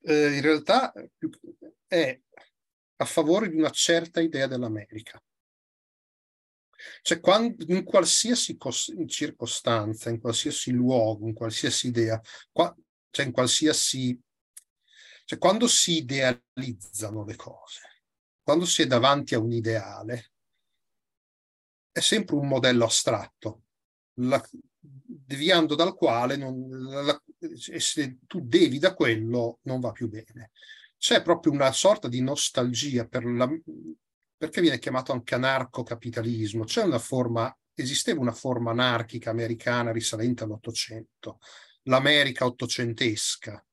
eh, 0.00 0.34
in 0.34 0.40
realtà 0.40 0.92
è 1.86 2.20
a 2.96 3.04
favore 3.04 3.48
di 3.48 3.56
una 3.56 3.70
certa 3.70 4.20
idea 4.20 4.46
dell'America. 4.46 5.22
Cioè, 7.02 7.20
quando, 7.20 7.64
in 7.68 7.84
qualsiasi 7.84 8.56
cos- 8.56 8.92
in 8.96 9.08
circostanza, 9.08 10.10
in 10.10 10.20
qualsiasi 10.20 10.70
luogo, 10.72 11.26
in 11.26 11.34
qualsiasi 11.34 11.88
idea, 11.88 12.20
qua, 12.52 12.74
cioè 13.10 13.26
in 13.26 13.32
qualsiasi... 13.32 14.18
Cioè, 15.24 15.38
quando 15.38 15.66
si 15.66 15.98
idealizzano 15.98 17.24
le 17.24 17.36
cose, 17.36 17.80
quando 18.42 18.66
si 18.66 18.82
è 18.82 18.86
davanti 18.86 19.34
a 19.34 19.38
un 19.38 19.52
ideale, 19.52 20.32
è 21.90 22.00
sempre 22.00 22.34
un 22.34 22.46
modello 22.46 22.84
astratto, 22.84 23.62
la, 24.18 24.42
deviando 24.78 25.74
dal 25.74 25.94
quale 25.94 26.36
non, 26.36 26.68
la, 26.68 27.22
se 27.56 28.18
tu 28.26 28.40
devi 28.40 28.78
da 28.78 28.94
quello 28.94 29.60
non 29.62 29.80
va 29.80 29.92
più 29.92 30.08
bene. 30.08 30.50
C'è 30.98 31.22
proprio 31.22 31.52
una 31.52 31.72
sorta 31.72 32.08
di 32.08 32.20
nostalgia 32.20 33.06
per 33.06 33.24
la, 33.24 33.48
perché 34.44 34.60
viene 34.60 34.78
chiamato 34.78 35.12
anche 35.12 35.34
anarcocapitalismo? 35.34 36.64
C'è 36.64 36.82
una 36.82 36.98
forma, 36.98 37.56
esisteva 37.72 38.20
una 38.20 38.32
forma 38.32 38.72
anarchica 38.72 39.30
americana 39.30 39.90
risalente 39.90 40.44
all'Ottocento, 40.44 41.38
l'America 41.84 42.44
ottocentesca, 42.44 43.64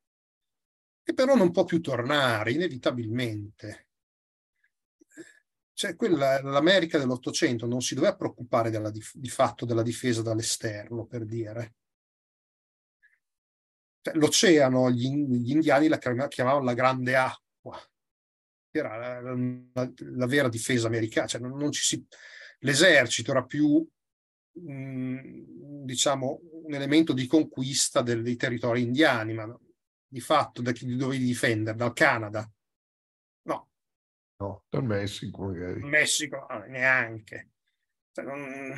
che 1.03 1.13
però 1.13 1.35
non 1.35 1.51
può 1.51 1.65
più 1.65 1.81
tornare 1.81 2.53
inevitabilmente. 2.53 3.89
Cioè, 5.73 5.97
quella, 5.97 6.41
l'America 6.41 6.97
dell'Ottocento 6.97 7.65
non 7.65 7.81
si 7.81 7.93
doveva 7.93 8.15
preoccupare 8.15 8.69
della, 8.69 8.91
di, 8.91 9.03
di 9.13 9.29
fatto 9.29 9.65
della 9.65 9.83
difesa 9.83 10.21
dall'esterno, 10.21 11.05
per 11.05 11.25
dire. 11.25 11.75
Cioè, 13.99 14.13
l'oceano, 14.15 14.89
gli, 14.89 15.05
indiani 15.51 15.89
la 15.89 15.97
chiamavano 15.97 16.63
la 16.63 16.73
grande 16.73 17.15
acqua 17.17 17.40
era 18.79 19.21
la, 19.21 19.35
la, 19.73 19.91
la 19.95 20.25
vera 20.25 20.49
difesa 20.49 20.87
americana, 20.87 21.27
cioè 21.27 21.41
non, 21.41 21.57
non 21.57 21.71
ci 21.71 21.83
si, 21.83 22.05
l'esercito 22.59 23.31
era 23.31 23.43
più 23.43 23.85
mh, 24.53 25.83
diciamo, 25.83 26.39
un 26.65 26.73
elemento 26.73 27.13
di 27.13 27.27
conquista 27.27 28.01
del, 28.01 28.21
dei 28.21 28.35
territori 28.35 28.81
indiani, 28.81 29.33
ma 29.33 29.59
di 30.07 30.19
fatto 30.19 30.61
da 30.61 30.71
chi 30.71 30.95
dovevi 30.95 31.23
difendere? 31.23 31.77
Dal 31.77 31.93
Canada? 31.93 32.49
No. 33.43 33.69
No, 34.37 34.63
dal 34.69 34.83
Messico 34.83 35.45
magari. 35.45 35.81
Messico 35.83 36.45
no, 36.49 36.65
neanche. 36.67 37.49
Cioè, 38.11 38.25
non, 38.25 38.73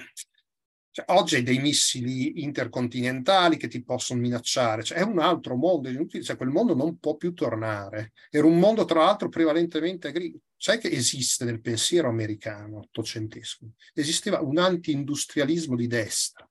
cioè, 0.93 1.05
oggi 1.07 1.37
hai 1.37 1.41
dei 1.41 1.57
missili 1.57 2.43
intercontinentali 2.43 3.57
che 3.57 3.67
ti 3.67 3.83
possono 3.83 4.21
minacciare, 4.21 4.83
cioè, 4.83 4.99
è 4.99 5.01
un 5.01 5.17
altro 5.17 5.55
mondo, 5.55 5.89
cioè, 6.21 6.37
quel 6.37 6.49
mondo 6.49 6.75
non 6.75 6.99
può 6.99 7.15
più 7.15 7.33
tornare. 7.33 8.11
Era 8.29 8.45
un 8.45 8.59
mondo, 8.59 8.85
tra 8.85 8.99
l'altro, 8.99 9.27
prevalentemente 9.27 10.09
agricolo. 10.09 10.43
Sai 10.55 10.77
che 10.77 10.89
esiste 10.89 11.45
nel 11.45 11.61
pensiero 11.61 12.09
americano 12.09 12.77
ottocentesco? 12.77 13.71
Esisteva 13.91 14.41
un 14.41 14.59
anti-industrialismo 14.59 15.75
di 15.75 15.87
destra, 15.87 16.47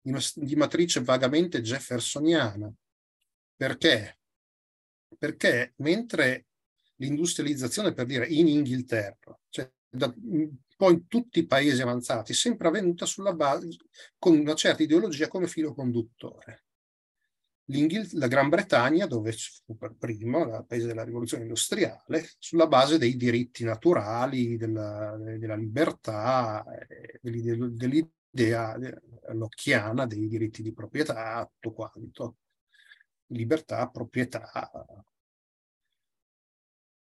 di, 0.00 0.12
di 0.34 0.56
matrice 0.56 1.00
vagamente 1.00 1.62
jeffersoniana. 1.62 2.68
Perché? 3.54 4.18
Perché 5.16 5.74
mentre 5.76 6.46
l'industrializzazione, 6.96 7.92
per 7.92 8.06
dire, 8.06 8.26
in 8.26 8.48
Inghilterra, 8.48 9.38
cioè 9.50 9.70
da, 9.88 10.12
poi 10.82 10.94
in 10.94 11.06
tutti 11.06 11.38
i 11.38 11.46
paesi 11.46 11.80
avanzati, 11.80 12.34
sempre 12.34 12.66
avvenuta 12.66 13.06
sulla 13.06 13.32
base, 13.32 13.68
con 14.18 14.36
una 14.36 14.54
certa 14.54 14.82
ideologia 14.82 15.28
come 15.28 15.46
filo 15.46 15.74
conduttore. 15.74 16.64
la 18.14 18.26
Gran 18.26 18.48
Bretagna, 18.48 19.06
dove 19.06 19.30
fu 19.64 19.76
per 19.76 19.94
primo, 19.96 20.42
il 20.42 20.64
paese 20.66 20.88
della 20.88 21.04
rivoluzione 21.04 21.44
industriale, 21.44 22.28
sulla 22.36 22.66
base 22.66 22.98
dei 22.98 23.16
diritti 23.16 23.62
naturali, 23.62 24.56
della, 24.56 25.16
della 25.16 25.54
libertà, 25.54 26.64
dell'idea 27.20 28.76
locchiana 29.34 30.04
dei 30.04 30.26
diritti 30.26 30.62
di 30.62 30.72
proprietà, 30.72 31.48
tutto 31.60 31.74
quanto. 31.74 32.38
Libertà, 33.26 33.88
proprietà, 33.88 34.60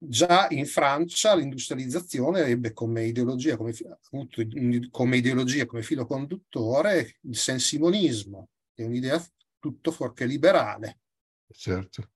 Già 0.01 0.47
in 0.51 0.65
Francia 0.65 1.35
l'industrializzazione 1.35 2.43
ebbe 2.43 2.73
come 2.73 3.05
ideologia, 3.05 3.57
come, 3.57 3.75
come 4.91 5.17
ideologia, 5.17 5.67
come 5.67 5.83
filo 5.83 6.07
conduttore 6.07 7.17
il 7.23 7.37
sensimonismo, 7.37 8.51
che 8.73 8.85
è 8.85 8.87
un'idea 8.87 9.21
tutto 9.59 9.91
fuorché 9.91 10.25
liberale. 10.25 11.01
Certo. 11.51 12.11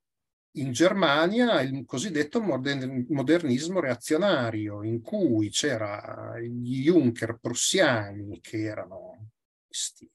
In 0.56 0.70
Germania 0.70 1.60
il 1.62 1.84
cosiddetto 1.84 2.40
modernismo 2.40 3.80
reazionario, 3.80 4.84
in 4.84 5.00
cui 5.00 5.48
c'era 5.50 6.38
gli 6.38 6.82
Junker 6.82 7.38
prussiani 7.40 8.38
che 8.40 8.60
erano 8.60 9.30
questi, 9.66 10.08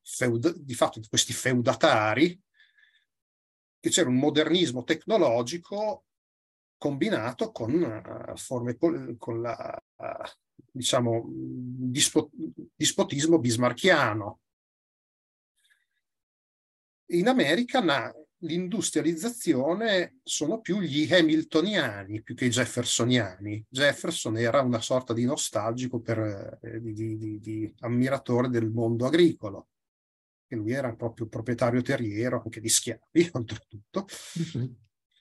feud- 0.00 0.56
di 0.56 0.74
fatto 0.74 1.00
questi 1.10 1.34
feudatari, 1.34 2.40
che 3.80 3.90
c'era 3.90 4.08
un 4.08 4.16
modernismo 4.16 4.82
tecnologico 4.82 6.04
combinato 6.84 7.50
con 7.50 7.72
uh, 7.72 8.36
forme 8.36 8.76
con 8.76 9.40
la 9.40 9.82
diciamo 10.70 11.24
dispo, 11.26 12.30
dispotismo 12.74 13.38
bismarchiano. 13.38 14.40
In 17.12 17.28
America 17.28 17.80
na, 17.80 18.12
l'industrializzazione 18.40 20.18
sono 20.22 20.60
più 20.60 20.80
gli 20.80 21.10
hamiltoniani 21.10 22.22
più 22.22 22.34
che 22.34 22.44
i 22.44 22.50
jeffersoniani. 22.50 23.64
Jefferson 23.66 24.36
era 24.36 24.60
una 24.60 24.80
sorta 24.80 25.14
di 25.14 25.24
nostalgico 25.24 26.00
per, 26.00 26.58
eh, 26.60 26.80
di, 26.82 27.16
di, 27.16 27.38
di, 27.38 27.74
ammiratore 27.80 28.50
del 28.50 28.70
mondo 28.70 29.06
agricolo. 29.06 29.68
Lui 30.48 30.72
era 30.72 30.94
proprio 30.94 31.28
proprietario 31.28 31.80
terriero 31.80 32.42
anche 32.44 32.60
di 32.60 32.68
schiavi, 32.68 33.30
oltretutto. 33.32 34.06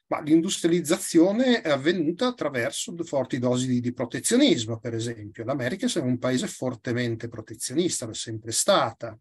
Ma 0.07 0.21
l'industrializzazione 0.21 1.61
è 1.61 1.69
avvenuta 1.69 2.27
attraverso 2.27 2.93
forti 3.03 3.39
dosi 3.39 3.67
di, 3.67 3.79
di 3.79 3.93
protezionismo, 3.93 4.79
per 4.79 4.93
esempio. 4.93 5.43
L'America 5.43 5.87
è 5.87 6.01
un 6.01 6.19
paese 6.19 6.47
fortemente 6.47 7.27
protezionista, 7.27 8.05
l'è 8.05 8.13
sempre 8.13 8.51
stata, 8.51 9.17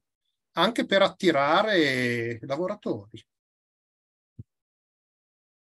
anche 0.53 0.85
per 0.85 1.03
attirare 1.03 2.39
lavoratori. 2.43 3.25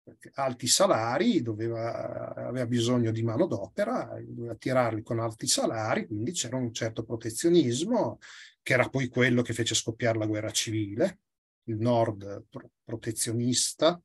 Perché 0.04 0.32
alti 0.34 0.68
salari, 0.68 1.42
doveva, 1.42 2.34
aveva 2.34 2.66
bisogno 2.66 3.12
di 3.12 3.24
manodopera, 3.24 4.20
doveva 4.28 4.54
attirarli 4.54 5.04
con 5.04 5.20
alti 5.20 5.48
salari, 5.48 6.08
quindi 6.08 6.32
c'era 6.32 6.58
un 6.58 6.74
certo 6.74 7.04
protezionismo, 7.04 8.18
che 8.62 8.74
era 8.74 8.90
poi 8.90 9.08
quello 9.08 9.42
che 9.42 9.54
fece 9.54 9.76
scoppiare 9.76 10.18
la 10.18 10.26
guerra 10.26 10.52
civile, 10.52 11.20
il 11.66 11.78
nord 11.78 12.46
protezionista, 12.84 14.02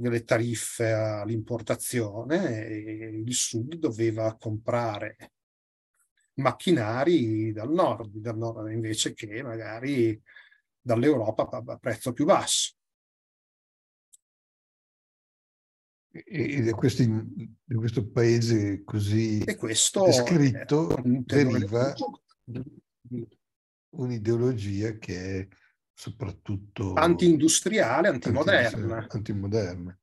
delle 0.00 0.24
tariffe 0.24 0.92
all'importazione 0.92 2.66
e 2.66 3.22
il 3.22 3.34
sud 3.34 3.74
doveva 3.74 4.34
comprare 4.38 5.32
macchinari 6.36 7.52
dal 7.52 7.70
nord, 7.70 8.16
dal 8.16 8.38
nord 8.38 8.70
invece 8.70 9.12
che 9.12 9.42
magari 9.42 10.18
dall'Europa 10.80 11.46
a 11.50 11.76
prezzo 11.76 12.14
più 12.14 12.24
basso. 12.24 12.76
E 16.12 16.62
da 16.62 16.72
questo, 16.72 17.04
da 17.04 17.76
questo 17.76 18.08
paese 18.08 18.82
così 18.82 19.44
descritto 19.44 20.98
deriva 21.04 21.94
un'ideologia 23.90 24.92
che 24.92 25.40
è 25.40 25.48
soprattutto... 26.00 26.94
Anti-industriale, 26.94 28.08
antimoderna. 28.08 29.06
Antimoderna. 29.06 29.98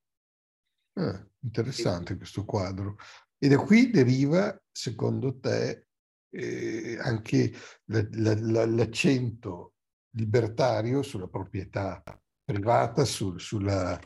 Ah, 0.93 1.27
interessante 1.39 2.15
questo 2.15 2.45
quadro. 2.45 2.97
E 3.39 3.47
da 3.47 3.57
qui 3.57 3.89
deriva, 3.89 4.55
secondo 4.71 5.39
te, 5.39 5.87
eh, 6.29 6.99
anche 7.01 7.51
la, 7.85 8.07
la, 8.11 8.35
la, 8.39 8.65
l'accento 8.67 9.73
libertario 10.11 11.01
sulla 11.01 11.27
proprietà 11.27 12.03
privata, 12.43 13.03
sul, 13.03 13.41
sulla, 13.41 13.99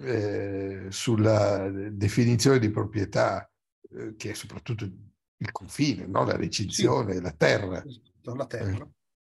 eh, 0.00 0.86
sulla 0.88 1.70
definizione 1.70 2.58
di 2.58 2.70
proprietà, 2.70 3.48
eh, 3.90 4.16
che 4.16 4.30
è 4.30 4.34
soprattutto 4.34 4.82
il 4.84 5.52
confine, 5.52 6.06
no? 6.06 6.24
la 6.24 6.36
recinzione, 6.36 7.14
sì. 7.14 7.20
la 7.20 7.32
terra. 7.32 7.80
La 8.22 8.46
terra. 8.46 8.84
Eh, 8.84 8.88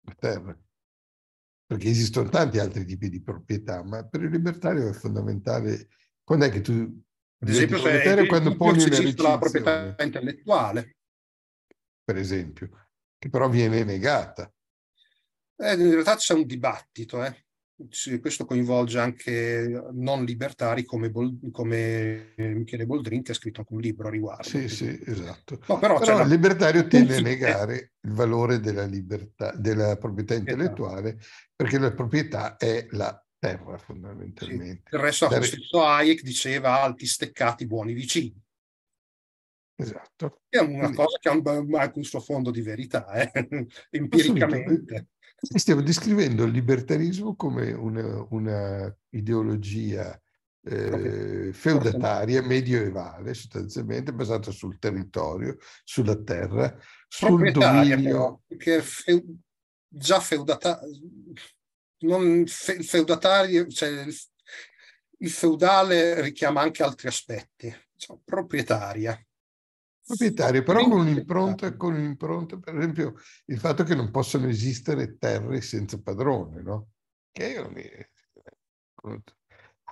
la 0.05 0.15
terra 0.17 0.64
perché 1.65 1.89
esistono 1.89 2.30
tanti 2.30 2.60
altri 2.60 2.86
tipi 2.86 3.10
di 3.10 3.21
proprietà, 3.21 3.84
ma 3.84 4.06
per 4.06 4.21
il 4.23 4.32
libertario 4.32 4.88
è 4.88 4.93
fondamentale. 4.93 5.88
Quando 6.23 6.45
è 6.45 6.49
che 6.49 6.62
tu... 6.62 6.73
Ad 7.38 7.49
esempio, 7.49 7.78
se 7.80 8.25
quando 8.28 8.56
poni 8.56 8.88
la 9.17 9.38
proprietà 9.38 9.95
intellettuale. 9.99 10.97
Per 12.04 12.17
esempio, 12.17 12.69
che 13.17 13.30
però 13.30 13.49
viene 13.49 13.84
negata. 13.84 14.51
Eh, 15.58 15.73
in 15.73 15.91
realtà 15.91 16.15
c'è 16.15 16.34
un 16.34 16.45
dibattito, 16.45 17.23
eh 17.23 17.44
questo 18.21 18.45
coinvolge 18.45 18.99
anche 18.99 19.89
non 19.91 20.23
libertari 20.23 20.85
come, 20.85 21.09
Bol, 21.09 21.38
come, 21.51 22.33
Michele 22.38 22.85
Boldrin 22.85 23.21
che 23.21 23.31
ha 23.31 23.35
scritto 23.35 23.59
anche 23.59 23.73
un 23.73 23.81
libro 23.81 24.07
a 24.07 24.11
riguardo. 24.11 24.43
Sì, 24.43 24.69
sì, 24.69 24.97
esatto. 25.05 25.59
No, 25.67 25.77
però, 25.77 25.99
però 25.99 26.21
il 26.21 26.29
libertario 26.29 26.88
tende 26.88 27.17
a 27.17 27.21
negare 27.21 27.93
il 27.99 28.11
valore 28.13 28.59
della, 28.59 28.85
libertà, 28.85 29.51
della 29.51 29.97
proprietà 29.97 30.35
intellettuale 30.35 31.17
perché 31.53 31.77
la 31.77 31.93
proprietà 31.93 32.55
è 32.55 32.88
la 32.91 33.21
terra 33.38 33.77
fondamentalmente. 33.77 34.83
Sì. 34.89 34.95
Il 34.95 35.01
resto, 35.01 35.27
Dare... 35.27 35.43
stesso 35.43 35.83
Hayek 35.83 36.21
diceva 36.21 36.81
alti 36.81 37.05
steccati, 37.05 37.67
buoni 37.67 37.93
vicini. 37.93 38.43
Esatto. 39.77 40.43
È 40.47 40.59
una 40.59 40.77
Quindi... 40.79 40.95
cosa 40.95 41.17
che 41.19 41.27
ha 41.27 41.31
anche 41.33 41.97
un 41.97 42.03
suo 42.05 42.21
fondo 42.21 42.49
di 42.49 42.61
verità, 42.61 43.11
eh? 43.11 43.67
empiricamente. 43.91 45.07
Stiamo 45.53 45.81
descrivendo 45.81 46.43
il 46.43 46.51
libertarismo 46.51 47.36
come 47.36 47.71
una, 47.71 48.25
una 48.29 48.97
ideologia 49.10 50.19
eh, 50.63 51.51
feudataria, 51.53 52.41
medioevale, 52.41 53.34
sostanzialmente 53.34 54.12
basata 54.13 54.51
sul 54.51 54.79
territorio, 54.79 55.58
sulla 55.84 56.15
terra, 56.15 56.75
sul 57.08 57.51
dominio. 57.51 58.41
Che 58.58 58.81
feu- 58.81 59.23
già 59.88 60.19
feudatario, 60.19 60.89
non 61.99 62.45
fe- 62.47 62.81
feudatario, 62.81 63.67
cioè 63.67 63.89
il, 63.89 64.15
il, 65.19 65.29
feudale 65.29 66.21
richiama 66.21 66.62
anche 66.62 66.84
altri 66.84 67.08
aspetti, 67.08 67.73
cioè, 67.95 68.17
proprietaria 68.23 69.19
proprietario, 70.05 70.63
però 70.63 70.87
con 70.87 70.99
un'impronta, 70.99 71.75
con 71.75 71.95
un'impronta, 71.95 72.57
per 72.57 72.77
esempio, 72.77 73.15
il 73.45 73.59
fatto 73.59 73.83
che 73.83 73.95
non 73.95 74.11
possono 74.11 74.47
esistere 74.47 75.17
terre 75.17 75.61
senza 75.61 75.99
padrone, 76.01 76.61
no? 76.61 76.89
Che 77.31 77.55
è 77.55 78.09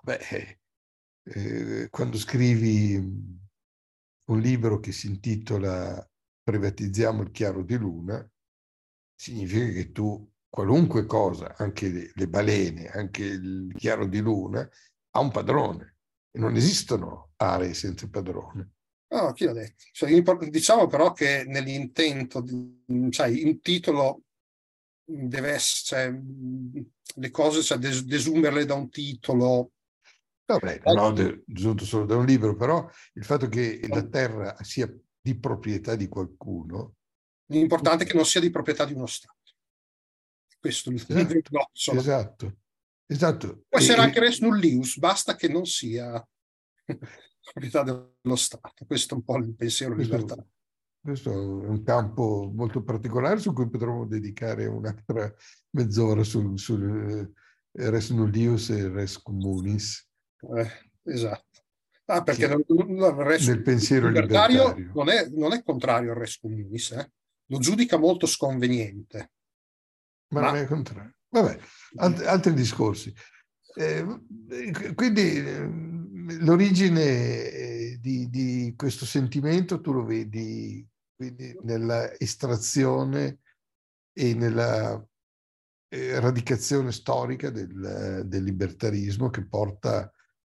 Beh, 0.03 0.59
eh, 1.23 1.87
quando 1.89 2.17
scrivi 2.17 2.95
un 4.25 4.39
libro 4.39 4.79
che 4.79 4.91
si 4.91 5.07
intitola 5.07 6.07
privatizziamo 6.43 7.23
il 7.23 7.31
chiaro 7.31 7.63
di 7.63 7.77
luna, 7.77 8.29
significa 9.15 9.71
che 9.71 9.91
tu 9.91 10.29
qualunque 10.49 11.05
cosa, 11.05 11.55
anche 11.57 11.89
le, 11.89 12.11
le 12.13 12.27
balene, 12.27 12.87
anche 12.87 13.23
il 13.23 13.73
chiaro 13.75 14.05
di 14.05 14.19
luna, 14.19 14.67
ha 15.11 15.19
un 15.19 15.31
padrone. 15.31 15.95
E 16.29 16.39
non 16.39 16.55
esistono 16.55 17.31
aree 17.37 17.73
senza 17.73 18.09
padrone. 18.09 18.71
No, 19.13 19.31
chi 19.33 19.45
l'ha 19.45 19.53
detto? 19.53 19.83
Cioè, 19.91 20.49
diciamo 20.49 20.87
però 20.87 21.13
che 21.13 21.43
nell'intento, 21.45 22.43
cioè, 23.11 23.27
il 23.27 23.59
titolo 23.61 24.23
deve 25.05 25.51
essere, 25.51 26.19
cioè, 26.73 26.83
le 27.15 27.29
cose, 27.29 27.61
cioè, 27.61 27.77
des, 27.77 28.03
desumerle 28.03 28.65
da 28.65 28.73
un 28.73 28.89
titolo. 28.89 29.73
Vabbè, 30.45 30.81
non 30.85 30.97
ho 30.97 31.41
desunto 31.45 31.85
solo 31.85 32.05
da 32.05 32.15
un 32.15 32.25
libro, 32.25 32.55
però 32.55 32.89
il 33.13 33.23
fatto 33.23 33.47
che 33.47 33.79
la 33.87 34.03
terra 34.03 34.57
sia 34.63 34.91
di 35.21 35.37
proprietà 35.37 35.95
di 35.95 36.07
qualcuno. 36.07 36.95
L'importante 37.51 38.05
è 38.05 38.07
che 38.07 38.15
non 38.15 38.25
sia 38.25 38.41
di 38.41 38.49
proprietà 38.49 38.83
di 38.83 38.93
uno 38.93 39.05
Stato. 39.05 39.37
Questo 40.59 40.89
è 40.89 40.93
esatto, 40.93 41.19
il 41.19 41.97
esatto, 41.97 42.57
esatto. 43.05 43.63
Può 43.69 43.77
essere 43.77 44.01
e, 44.01 44.03
anche 44.05 44.19
res 44.19 44.39
nullius, 44.39 44.97
basta 44.97 45.35
che 45.35 45.49
non 45.49 45.65
sia 45.65 46.27
proprietà 47.43 47.83
dello 47.83 48.35
Stato. 48.35 48.85
Questo 48.85 49.13
è 49.13 49.17
un 49.17 49.23
po' 49.23 49.37
il 49.37 49.53
pensiero 49.55 49.95
libertario. 49.95 50.47
Questo 51.01 51.31
è 51.31 51.35
un 51.35 51.83
campo 51.83 52.49
molto 52.53 52.81
particolare 52.81 53.37
su 53.39 53.51
cui 53.51 53.69
potremmo 53.69 54.05
dedicare 54.05 54.65
un'altra 54.67 55.33
mezz'ora 55.71 56.23
sul, 56.23 56.57
sul 56.57 57.29
eh, 57.73 57.89
res 57.89 58.09
nullius 58.11 58.69
e 58.69 58.87
res 58.87 59.21
communis. 59.21 60.07
Eh, 60.55 60.69
esatto. 61.03 61.65
Ah, 62.05 62.23
perché 62.23 62.47
non, 62.47 63.23
res, 63.23 63.47
nel 63.47 63.61
pensiero 63.61 64.07
libertario, 64.07 64.73
libertario. 64.75 64.91
Non, 64.93 65.09
è, 65.09 65.27
non 65.29 65.51
è 65.53 65.61
contrario 65.63 66.11
al 66.11 66.17
res 66.17 66.37
communis, 66.39 66.91
eh? 66.91 67.11
lo 67.47 67.57
giudica 67.59 67.97
molto 67.97 68.25
sconveniente. 68.25 69.31
Ma, 70.29 70.41
Ma... 70.41 70.51
non 70.51 70.55
è 70.57 70.65
contrario. 70.65 71.15
Vabbè, 71.29 71.59
alt- 71.95 72.21
altri 72.21 72.53
discorsi. 72.53 73.13
Eh, 73.75 74.05
quindi 74.93 75.41
l'origine 76.39 77.01
eh, 77.01 77.97
di, 77.99 78.29
di, 78.29 78.73
questo 78.75 79.05
sentimento 79.05 79.81
tu 79.81 79.91
lo 79.93 80.03
vedi 80.03 80.87
quindi 81.15 81.57
nella 81.63 82.17
estrazione 82.17 83.39
e 84.13 84.33
nella 84.33 85.05
eh, 85.89 86.19
radicazione 86.19 86.91
storica 86.91 87.49
del, 87.49 88.23
del, 88.25 88.43
libertarismo 88.43 89.29
che 89.29 89.45
porta 89.45 90.11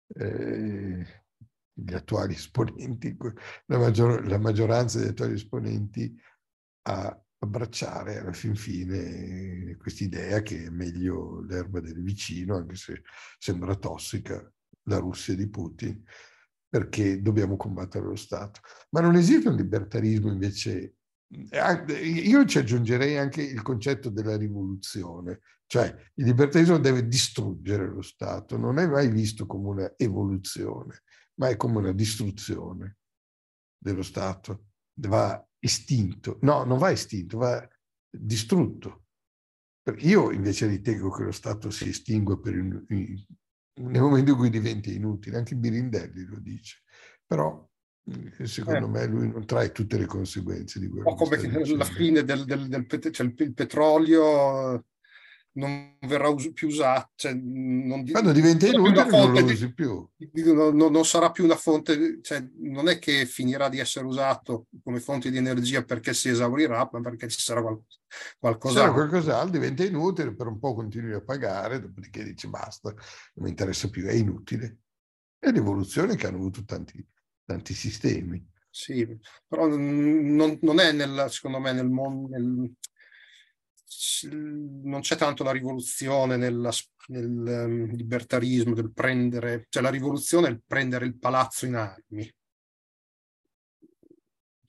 eh, 0.08 1.24
gli 1.74 1.94
attuali 1.94 2.34
esponenti, 2.34 3.16
la, 3.66 3.78
maggior, 3.78 4.28
la 4.28 4.40
maggioranza 4.40 5.00
degli 5.00 5.10
attuali 5.10 5.34
esponenti 5.34 6.16
a 6.84 7.22
abbracciare 7.40 8.18
alla 8.18 8.34
fin 8.34 8.56
fine 8.56 9.76
quest'idea 9.78 10.42
che 10.42 10.66
è 10.66 10.70
meglio 10.70 11.42
l'erba 11.42 11.80
del 11.80 12.02
vicino, 12.02 12.56
anche 12.56 12.76
se 12.76 13.04
sembra 13.38 13.76
tossica, 13.76 14.52
la 14.88 14.98
Russia 14.98 15.36
di 15.36 15.48
Putin, 15.48 16.04
perché 16.68 17.22
dobbiamo 17.22 17.56
combattere 17.56 18.06
lo 18.06 18.16
Stato. 18.16 18.60
Ma 18.90 19.02
non 19.02 19.16
esiste 19.16 19.50
un 19.50 19.56
libertarismo 19.56 20.32
invece, 20.32 20.96
io 21.30 22.46
ci 22.46 22.58
aggiungerei 22.58 23.18
anche 23.18 23.42
il 23.42 23.62
concetto 23.62 24.10
della 24.10 24.36
rivoluzione, 24.36 25.42
cioè 25.66 25.94
il 26.16 26.26
libertarismo 26.26 26.78
deve 26.78 27.08
distruggere 27.08 27.88
lo 27.88 28.02
Stato, 28.02 28.58
non 28.58 28.80
è 28.80 28.88
mai 28.88 29.10
visto 29.10 29.46
come 29.46 29.68
una 29.68 29.94
evoluzione, 29.98 31.04
ma 31.36 31.50
è 31.50 31.58
come 31.58 31.78
una 31.78 31.94
distruzione 31.94 32.98
dello 33.78 34.04
Stato, 34.04 34.66
va 35.00 35.46
estinto, 35.60 36.40
no, 36.42 36.64
non 36.64 36.78
va 36.78 36.92
estinto, 36.92 37.38
va 37.38 37.68
distrutto. 38.10 39.04
Io 40.00 40.32
invece 40.32 40.68
ritengo 40.68 41.10
che 41.12 41.24
lo 41.24 41.32
Stato 41.32 41.70
si 41.70 41.90
estingua 41.90 42.40
per 42.40 42.56
nel 43.78 44.02
momento 44.02 44.32
in 44.32 44.38
cui 44.38 44.50
diventa 44.50 44.90
inutile, 44.90 45.38
anche 45.38 45.56
Birindelli 45.56 46.26
lo 46.26 46.40
dice, 46.40 46.84
però 47.26 47.68
mm, 48.10 48.44
secondo 48.44 48.86
eh. 48.86 48.90
me 48.90 49.06
lui 49.08 49.30
non 49.30 49.46
trae 49.46 49.72
tutte 49.72 49.98
le 49.98 50.06
conseguenze 50.06 50.80
di 50.80 50.88
quello. 50.88 51.10
O 51.10 51.16
come 51.16 51.38
la 51.76 51.86
fine 51.86 52.24
del, 52.24 52.46
del, 52.46 52.68
del 52.68 52.88
cioè 53.12 53.26
il 53.26 53.54
petrolio 53.54 54.86
non 55.58 55.98
verrà 56.02 56.30
us- 56.30 56.52
più 56.54 56.68
usato. 56.68 57.10
Cioè 57.16 57.34
non 57.34 58.04
di- 58.04 58.12
Quando 58.12 58.32
diventa 58.32 58.68
inutile 58.68 59.06
non 59.06 59.32
lo 59.32 59.44
usi 59.44 59.74
più. 59.74 60.08
Non, 60.34 60.76
non, 60.76 61.06
sarà 61.06 61.32
più 61.32 61.44
una 61.44 61.56
fonte, 61.56 62.20
cioè 62.22 62.48
non 62.60 62.88
è 62.88 63.00
che 63.00 63.26
finirà 63.26 63.68
di 63.68 63.80
essere 63.80 64.06
usato 64.06 64.68
come 64.84 65.00
fonte 65.00 65.30
di 65.30 65.38
energia 65.38 65.84
perché 65.84 66.14
si 66.14 66.30
esaurirà, 66.30 66.88
ma 66.92 67.02
perché 67.02 67.28
ci 67.28 67.42
sarà 67.42 67.62
qual- 67.62 67.82
qualcos'altro. 68.40 68.82
Sarà 68.82 68.94
qualcos'altro, 68.94 69.52
diventa 69.52 69.84
inutile, 69.84 70.36
per 70.36 70.48
un 70.48 70.60
po' 70.60 70.74
continui 70.74 71.14
a 71.14 71.22
pagare, 71.22 71.82
dopodiché 71.82 72.24
dici 72.24 72.48
basta, 72.48 72.90
non 72.92 73.46
mi 73.46 73.50
interessa 73.50 73.90
più, 73.90 74.06
è 74.06 74.14
inutile. 74.14 74.78
È 75.40 75.52
l'evoluzione 75.52 76.16
che 76.16 76.28
hanno 76.28 76.38
avuto 76.38 76.64
tanti, 76.66 77.04
tanti 77.46 77.74
sistemi. 77.74 78.46
Sì, 78.70 79.08
però 79.48 79.66
non, 79.66 80.60
non 80.62 80.80
è 80.80 80.92
nel, 80.92 81.26
secondo 81.30 81.60
me 81.60 81.72
nel 81.72 81.90
mondo, 81.90 82.28
nel, 82.28 82.72
non 84.32 85.02
c'è 85.02 85.16
tanto 85.16 85.44
la 85.44 85.52
rivoluzione 85.52 86.36
nella, 86.36 86.72
nel 87.08 87.26
um, 87.26 87.96
libertarismo, 87.96 88.74
del 88.74 88.92
prendere, 88.92 89.68
cioè 89.70 89.82
la 89.82 89.90
rivoluzione 89.90 90.48
è 90.48 90.52
il 90.52 90.62
prendere 90.66 91.06
il 91.06 91.18
palazzo 91.18 91.66
in 91.66 91.76
armi. 91.76 92.36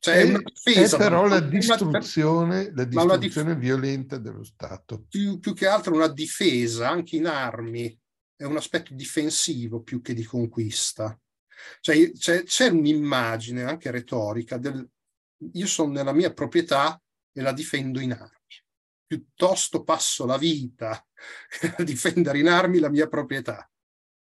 Cioè 0.01 0.15
è, 0.15 0.23
una 0.23 0.41
difesa, 0.45 0.97
è 0.97 0.99
però 0.99 1.27
la 1.27 1.41
distruzione, 1.41 2.71
la 2.73 2.85
distruzione 2.85 3.55
dif- 3.55 3.57
violenta 3.57 4.17
dello 4.19 4.45
Stato. 4.45 5.05
Più, 5.09 5.41
più 5.41 5.55
che 5.55 5.67
altro 5.67 5.95
una 5.95 6.09
difesa, 6.09 6.89
anche 6.89 7.17
in 7.17 7.27
armi, 7.27 7.99
è 8.37 8.45
un 8.45 8.57
aspetto 8.57 8.95
difensivo 8.95 9.83
più 9.83 10.01
che 10.01 10.15
di 10.15 10.23
conquista. 10.23 11.19
Cioè, 11.81 12.13
c'è, 12.13 12.45
c'è 12.45 12.69
un'immagine 12.69 13.65
anche 13.65 13.91
retorica 13.91 14.57
del 14.59 14.89
io 15.53 15.67
sono 15.67 15.93
nella 15.93 16.13
mia 16.13 16.33
proprietà 16.33 17.01
e 17.33 17.41
la 17.41 17.53
difendo 17.53 18.01
in 18.01 18.11
armi 18.11 18.38
piuttosto 19.09 19.83
passo 19.83 20.27
la 20.27 20.37
vita 20.37 21.05
a 21.77 21.83
difendere 21.83 22.39
in 22.39 22.49
armi 22.49 22.79
la 22.79 22.91
mia 22.91 23.09
proprietà. 23.09 23.69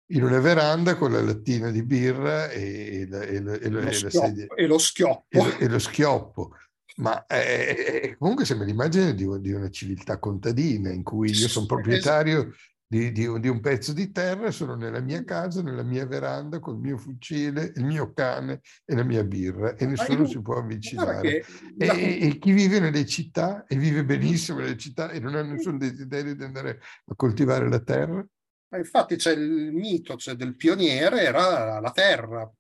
In 0.09 0.25
una 0.25 0.41
veranda 0.41 0.97
con 0.97 1.13
la 1.13 1.23
lattina 1.23 1.71
di 1.71 1.83
birra 1.83 2.51
e, 2.51 3.07
la, 3.09 3.23
e, 3.23 3.41
la, 3.41 3.55
e, 3.55 3.69
lo, 3.71 3.91
schioppo, 3.91 4.55
e 4.55 4.67
lo 4.67 4.79
schioppo. 4.79 5.57
E, 5.59 5.69
lo 5.69 5.79
schioppo. 5.79 6.51
Ma 6.97 7.25
eh, 7.27 8.15
comunque 8.19 8.45
sembra 8.45 8.67
l'immagine 8.67 9.15
di, 9.15 9.27
di, 9.41 9.53
una 9.53 9.71
civiltà 9.71 10.19
contadina 10.19 10.91
in 10.91 11.03
cui 11.03 11.31
io 11.31 11.49
sono 11.49 11.67
proprietario 11.67 12.53
di, 12.87 13.13
di, 13.13 13.41
di, 13.41 13.49
un 13.49 13.61
pezzo 13.61 13.93
di 13.93 14.13
terra, 14.13 14.51
sono 14.51 14.75
nella 14.75 15.01
mia 15.01 15.25
casa, 15.25 15.63
nella 15.63 15.83
mia 15.83 16.07
veranda, 16.07 16.61
con 16.61 16.75
il 16.75 16.81
mio 16.81 16.97
fucile, 16.97 17.73
il 17.75 17.85
mio 17.85 18.13
cane 18.13 18.61
e 18.85 18.95
la 18.95 19.03
mia 19.03 19.25
birra 19.25 19.75
e 19.75 19.87
nessuno 19.87 20.27
si 20.27 20.41
può 20.41 20.59
avvicinare. 20.59 21.45
E, 21.79 22.19
e, 22.21 22.39
chi 22.39 22.53
vive 22.53 22.81
nelle 22.81 23.07
città 23.07 23.65
e 23.67 23.77
vive 23.77 24.05
benissimo 24.05 24.59
nelle 24.61 24.77
città 24.77 25.11
e 25.11 25.19
non 25.19 25.35
ha 25.35 25.43
nessun 25.43 25.79
desiderio 25.79 26.35
di 26.35 26.45
andare 26.45 26.81
a 27.07 27.15
coltivare 27.15 27.69
la 27.69 27.81
terra? 27.81 28.25
Ma 28.69 28.79
infatti 28.79 29.17
c'è 29.17 29.33
il 29.33 29.73
mito 29.73 30.17
cioè, 30.17 30.35
del 30.35 30.57
pioniere, 30.57 31.23
era 31.23 31.81
la 31.81 31.91
terra, 31.91 32.51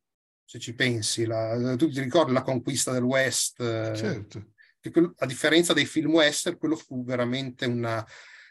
se 0.44 0.58
ci 0.58 0.74
pensi. 0.74 1.26
La, 1.26 1.74
tu 1.76 1.88
ti 1.88 2.00
ricordi 2.00 2.32
la 2.32 2.42
conquista 2.42 2.92
del 2.92 3.02
West? 3.02 3.56
Certo. 3.94 4.52
Quello, 4.90 5.14
a 5.18 5.26
differenza 5.26 5.72
dei 5.72 5.86
film 5.86 6.12
western, 6.12 6.58
quello 6.58 6.76
fu 6.76 7.04
veramente 7.04 7.64
una 7.64 8.04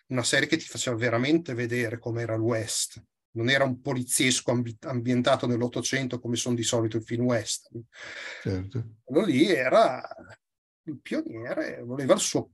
una 0.07 0.23
serie 0.23 0.47
che 0.47 0.57
ti 0.57 0.65
faceva 0.65 0.95
veramente 0.95 1.53
vedere 1.53 1.99
com'era 1.99 2.33
il 2.33 2.41
West. 2.41 3.03
Non 3.35 3.49
era 3.49 3.63
un 3.63 3.81
poliziesco 3.81 4.51
ambi- 4.51 4.77
ambientato 4.81 5.47
nell'Ottocento 5.47 6.19
come 6.19 6.35
sono 6.35 6.55
di 6.55 6.63
solito 6.63 6.97
i 6.97 7.01
film 7.01 7.25
western. 7.25 7.83
Certo. 8.41 8.97
Quello 9.03 9.25
lì 9.25 9.47
era 9.47 10.07
il 10.83 10.99
pioniere, 10.99 11.81
voleva 11.81 12.13
il 12.13 12.19
suo 12.19 12.51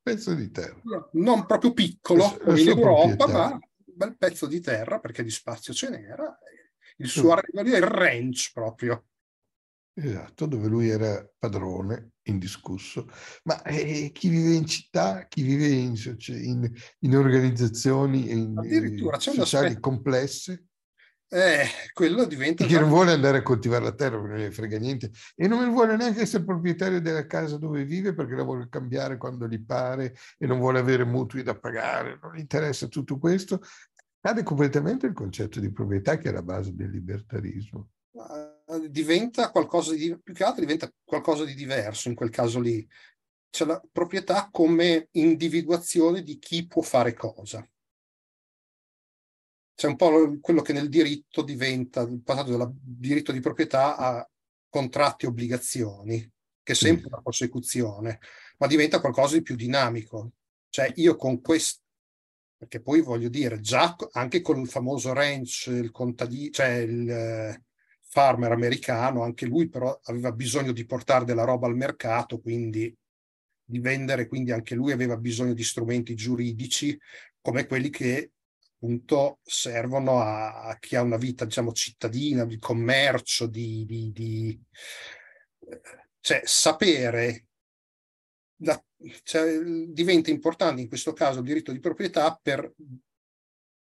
pezzo 0.00 0.34
di 0.34 0.50
terra. 0.50 1.08
Non 1.12 1.44
proprio 1.46 1.72
piccolo 1.72 2.36
come 2.38 2.60
in 2.60 2.68
Europa, 2.68 3.26
ma 3.26 3.50
un 3.52 3.60
bel 3.84 4.16
pezzo 4.16 4.46
di 4.46 4.60
terra 4.60 5.00
perché 5.00 5.22
di 5.22 5.30
spazio 5.30 5.74
ce 5.74 5.90
n'era. 5.90 6.38
Il 6.98 7.08
suo 7.08 7.32
arrivo 7.32 7.62
lì 7.62 7.72
è 7.72 7.76
il 7.78 7.82
ranch 7.82 8.52
proprio. 8.52 9.06
Esatto, 10.00 10.46
dove 10.46 10.68
lui 10.68 10.88
era 10.88 11.28
padrone, 11.36 12.12
indiscusso. 12.22 13.08
Ma 13.44 13.60
eh, 13.62 14.10
chi 14.12 14.28
vive 14.28 14.54
in 14.54 14.64
città, 14.64 15.26
chi 15.26 15.42
vive 15.42 15.66
in, 15.66 15.94
in, 16.26 16.72
in 17.00 17.16
organizzazioni 17.16 18.30
in, 18.30 18.54
Addirittura 18.56 19.16
c'è 19.16 19.32
sociali 19.32 19.80
complesse, 19.80 20.68
eh, 21.30 21.66
quello 21.92 22.24
diventa... 22.24 22.64
Chi 22.64 22.74
non 22.74 22.88
vuole 22.88 23.12
andare 23.12 23.38
a 23.38 23.42
coltivare 23.42 23.82
la 23.82 23.94
terra 23.94 24.18
perché 24.18 24.34
non 24.34 24.42
ne 24.42 24.50
frega 24.50 24.78
niente 24.78 25.10
e 25.34 25.48
non 25.48 25.68
vuole 25.72 25.96
neanche 25.96 26.22
essere 26.22 26.44
proprietario 26.44 27.00
della 27.00 27.26
casa 27.26 27.58
dove 27.58 27.84
vive 27.84 28.14
perché 28.14 28.34
la 28.34 28.44
vuole 28.44 28.68
cambiare 28.70 29.16
quando 29.16 29.46
gli 29.48 29.62
pare 29.62 30.14
e 30.38 30.46
non 30.46 30.58
vuole 30.58 30.78
avere 30.78 31.04
mutui 31.04 31.42
da 31.42 31.58
pagare, 31.58 32.18
non 32.22 32.34
gli 32.34 32.38
interessa 32.40 32.86
tutto 32.86 33.18
questo, 33.18 33.60
cade 34.20 34.44
completamente 34.44 35.06
il 35.06 35.12
concetto 35.12 35.58
di 35.58 35.72
proprietà 35.72 36.16
che 36.16 36.28
è 36.28 36.32
la 36.32 36.42
base 36.42 36.74
del 36.74 36.90
libertarismo. 36.90 37.88
eh, 38.12 38.57
diventa 38.88 39.50
qualcosa 39.50 39.94
di 39.94 40.18
più 40.20 40.34
che 40.34 40.44
altro 40.44 40.60
diventa 40.60 40.92
qualcosa 41.04 41.44
di 41.44 41.54
diverso 41.54 42.08
in 42.08 42.14
quel 42.14 42.30
caso 42.30 42.60
lì. 42.60 42.86
C'è 43.50 43.64
la 43.64 43.82
proprietà 43.90 44.48
come 44.50 45.08
individuazione 45.12 46.22
di 46.22 46.38
chi 46.38 46.66
può 46.66 46.82
fare 46.82 47.14
cosa. 47.14 47.66
C'è 49.74 49.86
un 49.86 49.96
po' 49.96 50.38
quello 50.40 50.60
che 50.60 50.72
nel 50.72 50.88
diritto 50.88 51.42
diventa, 51.42 52.02
il 52.02 52.20
passato 52.22 52.50
del 52.50 52.70
diritto 52.74 53.32
di 53.32 53.40
proprietà 53.40 53.96
a 53.96 54.28
contratti 54.68 55.24
e 55.24 55.28
obbligazioni, 55.28 56.32
che 56.62 56.72
è 56.72 56.74
sempre 56.74 57.06
una 57.06 57.22
prosecuzione, 57.22 58.18
ma 58.58 58.66
diventa 58.66 59.00
qualcosa 59.00 59.36
di 59.36 59.42
più 59.42 59.54
dinamico. 59.54 60.32
Cioè 60.68 60.92
io 60.96 61.16
con 61.16 61.40
questo, 61.40 61.80
perché 62.56 62.82
poi 62.82 63.00
voglio 63.00 63.28
dire, 63.28 63.60
già 63.60 63.96
anche 64.12 64.42
con 64.42 64.58
il 64.58 64.68
famoso 64.68 65.12
ranch, 65.12 65.68
il 65.68 65.92
contadino, 65.92 66.50
cioè 66.50 66.74
il 66.78 67.08
eh, 67.08 67.67
farmer 68.08 68.52
americano, 68.52 69.22
anche 69.22 69.46
lui 69.46 69.68
però 69.68 69.98
aveva 70.04 70.32
bisogno 70.32 70.72
di 70.72 70.86
portare 70.86 71.24
della 71.24 71.44
roba 71.44 71.66
al 71.66 71.76
mercato, 71.76 72.40
quindi 72.40 72.94
di 73.64 73.78
vendere, 73.80 74.26
quindi 74.26 74.50
anche 74.50 74.74
lui 74.74 74.92
aveva 74.92 75.16
bisogno 75.16 75.52
di 75.52 75.62
strumenti 75.62 76.14
giuridici 76.14 76.98
come 77.40 77.66
quelli 77.66 77.90
che 77.90 78.32
appunto 78.74 79.40
servono 79.42 80.20
a, 80.20 80.64
a 80.64 80.78
chi 80.78 80.96
ha 80.96 81.02
una 81.02 81.16
vita, 81.16 81.44
diciamo, 81.44 81.72
cittadina, 81.72 82.44
di 82.44 82.58
commercio, 82.58 83.46
di, 83.46 83.84
di, 83.84 84.12
di 84.12 84.62
cioè 86.20 86.40
sapere 86.44 87.46
la, 88.62 88.82
cioè, 89.22 89.58
diventa 89.88 90.30
importante 90.30 90.80
in 90.80 90.88
questo 90.88 91.12
caso 91.12 91.40
il 91.40 91.44
diritto 91.44 91.72
di 91.72 91.80
proprietà 91.80 92.38
per 92.40 92.72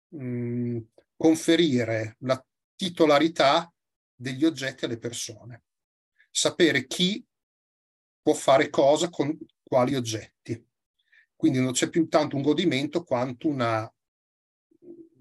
mh, 0.09 0.23
mm, 0.23 0.77
conferire 1.15 2.15
la 2.19 2.43
titolarità 2.75 3.71
degli 4.17 4.43
oggetti 4.43 4.85
alle 4.85 4.97
persone, 4.97 5.63
sapere 6.31 6.87
chi 6.87 7.23
può 8.21 8.33
fare 8.33 8.69
cosa 8.69 9.09
con 9.09 9.37
quali 9.63 9.95
oggetti. 9.95 10.65
Quindi 11.35 11.59
non 11.59 11.71
c'è 11.71 11.89
più 11.89 12.07
tanto 12.07 12.35
un 12.35 12.41
godimento 12.41 13.03
quanto 13.03 13.47
una, 13.47 13.89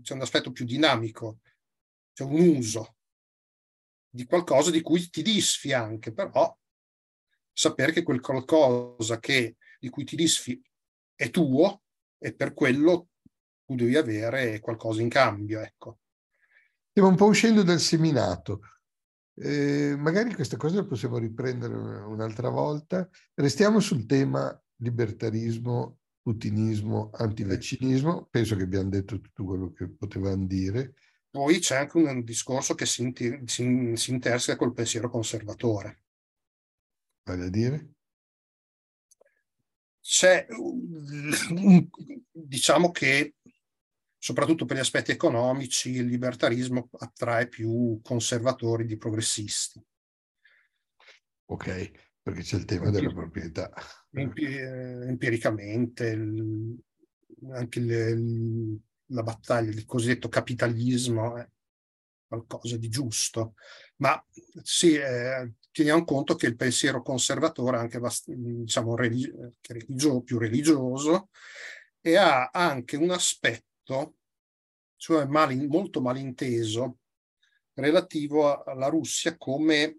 c'è 0.03 0.15
un 0.15 0.23
aspetto 0.23 0.51
più 0.51 0.65
dinamico, 0.65 1.41
c'è 2.15 2.25
un 2.25 2.57
uso 2.57 2.97
di 4.09 4.25
qualcosa 4.25 4.71
di 4.71 4.81
cui 4.81 5.11
ti 5.11 5.21
disfi 5.21 5.75
anche, 5.75 6.13
però 6.13 6.57
sapere 7.53 7.93
che 7.93 8.03
quel 8.03 8.21
qualcosa 8.21 9.21
che, 9.21 9.57
di 9.79 9.91
cui 9.91 10.05
ti 10.05 10.17
disfi 10.17 10.61
è 11.15 11.29
tuo 11.29 11.83
e 12.19 12.35
per 12.35 12.55
quello 12.55 13.09
tu 13.67 13.75
devi 13.75 13.97
avere 13.97 14.59
qualcosa 14.61 15.03
in 15.03 15.11
cambio. 15.11 15.61
Ecco. 15.61 15.99
Stiamo 16.89 17.09
un 17.09 17.17
po' 17.17 17.27
uscendo 17.27 17.63
dal 17.63 17.81
seminato. 17.81 18.61
Eh, 19.39 19.95
magari 19.99 20.35
questa 20.35 20.57
cosa 20.57 20.77
la 20.77 20.87
possiamo 20.87 21.19
riprendere 21.19 21.75
un'altra 21.75 22.49
volta. 22.49 23.09
Restiamo 23.35 23.81
sul 23.81 24.07
tema 24.07 24.59
libertarismo, 24.77 25.99
putinismo, 26.23 27.11
antivaccinismo. 27.13 28.29
Penso 28.31 28.57
che 28.57 28.63
abbiamo 28.63 28.89
detto 28.89 29.21
tutto 29.21 29.45
quello 29.45 29.73
che 29.73 29.89
potevamo 29.89 30.47
dire. 30.47 30.95
Poi 31.31 31.59
c'è 31.59 31.77
anche 31.77 31.99
un 31.99 32.25
discorso 32.25 32.75
che 32.75 32.87
si, 32.87 33.13
si, 33.45 33.93
si 33.95 34.11
interseca 34.11 34.57
col 34.57 34.73
pensiero 34.73 35.11
conservatore. 35.11 36.05
Vale 37.25 37.45
a 37.45 37.51
dire? 37.51 37.91
C'è, 40.01 40.47
diciamo 42.31 42.91
che 42.91 43.36
soprattutto 44.19 44.65
per 44.65 44.77
gli 44.77 44.81
aspetti 44.81 45.11
economici 45.11 45.91
il 45.91 46.07
libertarismo 46.07 46.89
attrae 46.99 47.49
più 47.49 48.01
conservatori 48.03 48.87
di 48.87 48.97
progressisti. 48.97 49.85
Ok, 51.47 51.91
perché 52.23 52.43
c'è 52.43 52.57
il 52.57 52.65
tema 52.65 52.91
della 52.91 53.13
proprietà. 53.13 53.73
Eh, 54.11 55.07
empiricamente, 55.07 56.09
il, 56.09 56.77
anche 57.53 57.79
il, 57.79 58.81
la 59.07 59.23
battaglia 59.23 59.71
del 59.71 59.85
cosiddetto 59.85 60.29
capitalismo 60.29 61.37
è 61.37 61.49
qualcosa 62.27 62.77
di 62.77 62.89
giusto, 62.89 63.55
ma 63.97 64.21
sì, 64.63 64.95
eh, 64.95 65.53
teniamo 65.71 66.05
conto 66.05 66.35
che 66.35 66.47
il 66.47 66.57
pensiero 66.57 67.03
conservatore 67.03 67.77
è 67.77 67.81
anche 67.81 68.01
diciamo, 68.25 68.97
religio, 68.97 70.23
più 70.23 70.39
religioso 70.39 71.29
e 72.01 72.17
ha 72.17 72.51
anche 72.53 72.97
un 72.97 73.11
aspetto, 73.11 73.66
cioè 74.97 75.27
mal, 75.27 75.57
molto 75.67 76.01
malinteso, 76.01 76.99
relativo 77.75 78.63
alla 78.63 78.89
Russia 78.89 79.37
come 79.37 79.99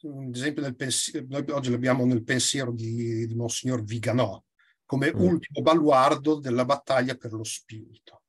ad 0.00 0.34
esempio 0.34 0.62
nel 0.62 0.76
pensiero, 0.76 1.26
noi 1.28 1.44
oggi 1.50 1.70
l'abbiamo 1.70 2.04
nel 2.04 2.22
pensiero 2.22 2.72
di, 2.72 3.26
di 3.26 3.34
Monsignor 3.34 3.82
Viganò, 3.82 4.40
come 4.84 5.12
mm. 5.12 5.18
ultimo 5.18 5.62
baluardo 5.62 6.38
della 6.38 6.64
battaglia 6.64 7.16
per 7.16 7.32
lo 7.32 7.42
spirito. 7.42 8.22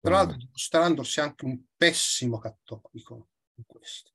Tra 0.00 0.12
l'altro 0.14 0.36
mm. 0.36 0.38
dimostrandosi 0.38 1.20
anche 1.20 1.44
un 1.44 1.60
pessimo 1.76 2.38
cattolico 2.38 3.28
in 3.56 3.64
questo. 3.66 4.12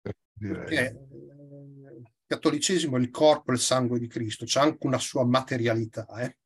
Perché 0.00 1.06
il 1.08 2.12
cattolicesimo 2.26 2.96
è 2.96 3.00
il 3.00 3.10
corpo 3.10 3.50
e 3.50 3.54
il 3.54 3.60
sangue 3.60 3.98
di 3.98 4.06
Cristo, 4.06 4.44
c'è 4.44 4.60
anche 4.60 4.86
una 4.86 4.98
sua 4.98 5.24
materialità. 5.24 6.06
Eh? 6.20 6.38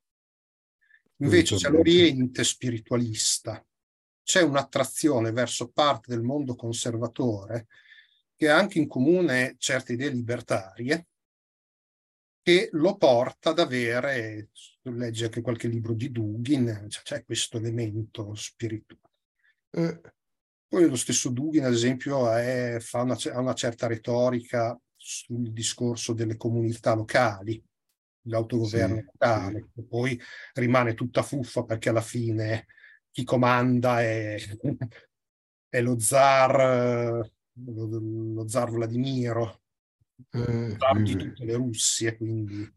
Invece 1.21 1.57
c'è 1.57 1.71
l'Oriente 1.71 2.45
spiritualista, 2.45 3.65
c'è 4.23 4.43
un'attrazione 4.43 5.33
verso 5.33 5.71
parte 5.71 6.11
del 6.11 6.23
mondo 6.23 6.55
conservatore 6.55 7.67
che 8.37 8.49
ha 8.49 8.57
anche 8.57 8.79
in 8.79 8.87
comune 8.87 9.57
certe 9.59 9.95
idee 9.95 10.11
libertarie, 10.11 11.09
che 12.41 12.69
lo 12.73 12.97
porta 12.97 13.51
ad 13.51 13.59
avere, 13.59 14.51
legge 14.83 15.25
anche 15.25 15.41
qualche 15.41 15.67
libro 15.67 15.93
di 15.93 16.11
Dugin, 16.13 16.87
cioè 16.89 17.03
c'è 17.03 17.25
questo 17.25 17.57
elemento 17.57 18.35
spirituale. 18.35 19.13
Eh, 19.71 20.01
poi 20.69 20.89
lo 20.89 20.97
stesso 20.97 21.31
Dugin, 21.31 21.65
ad 21.65 21.73
esempio, 21.73 22.31
è, 22.31 22.77
fa 22.81 23.03
una, 23.03 23.19
ha 23.33 23.41
una 23.41 23.55
certa 23.55 23.87
retorica 23.87 24.81
sul 24.95 25.51
discorso 25.51 26.13
delle 26.13 26.37
comunità 26.37 26.95
locali, 26.95 27.63
l'autogoverno 28.29 28.97
sì, 28.97 29.05
locale, 29.05 29.69
sì. 29.75 29.83
poi 29.83 30.21
rimane 30.55 30.95
tutta 30.95 31.23
fuffa 31.23 31.65
perché 31.65 31.89
alla 31.89 32.01
fine 32.01 32.67
chi 33.11 33.25
comanda 33.25 34.01
è, 34.01 34.37
è 35.69 35.81
lo 35.81 35.99
zar, 35.99 37.31
lo, 37.53 37.89
lo 38.35 38.49
zar 38.49 38.71
Vladimiro, 38.71 39.63
eh, 40.31 40.77
zar 40.79 41.03
di 41.03 41.17
tutte 41.17 41.45
le 41.45 41.55
Russie, 41.55 42.17
quindi 42.17 42.77